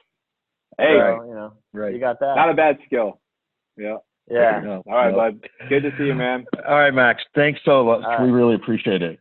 [0.78, 1.28] Hey, So, Right.
[1.28, 1.94] you know, Right.
[1.94, 2.36] you got that.
[2.36, 3.20] not a bad skill.
[3.78, 3.98] Yeah.
[4.30, 4.62] yeah.
[4.64, 5.18] No, All right, no.
[5.18, 5.50] bud.
[5.70, 6.46] Good to see you, man.
[6.68, 7.24] All right, Max.
[7.36, 8.04] Thanks so much.
[8.06, 8.34] All We right.
[8.38, 9.20] really appreciate it.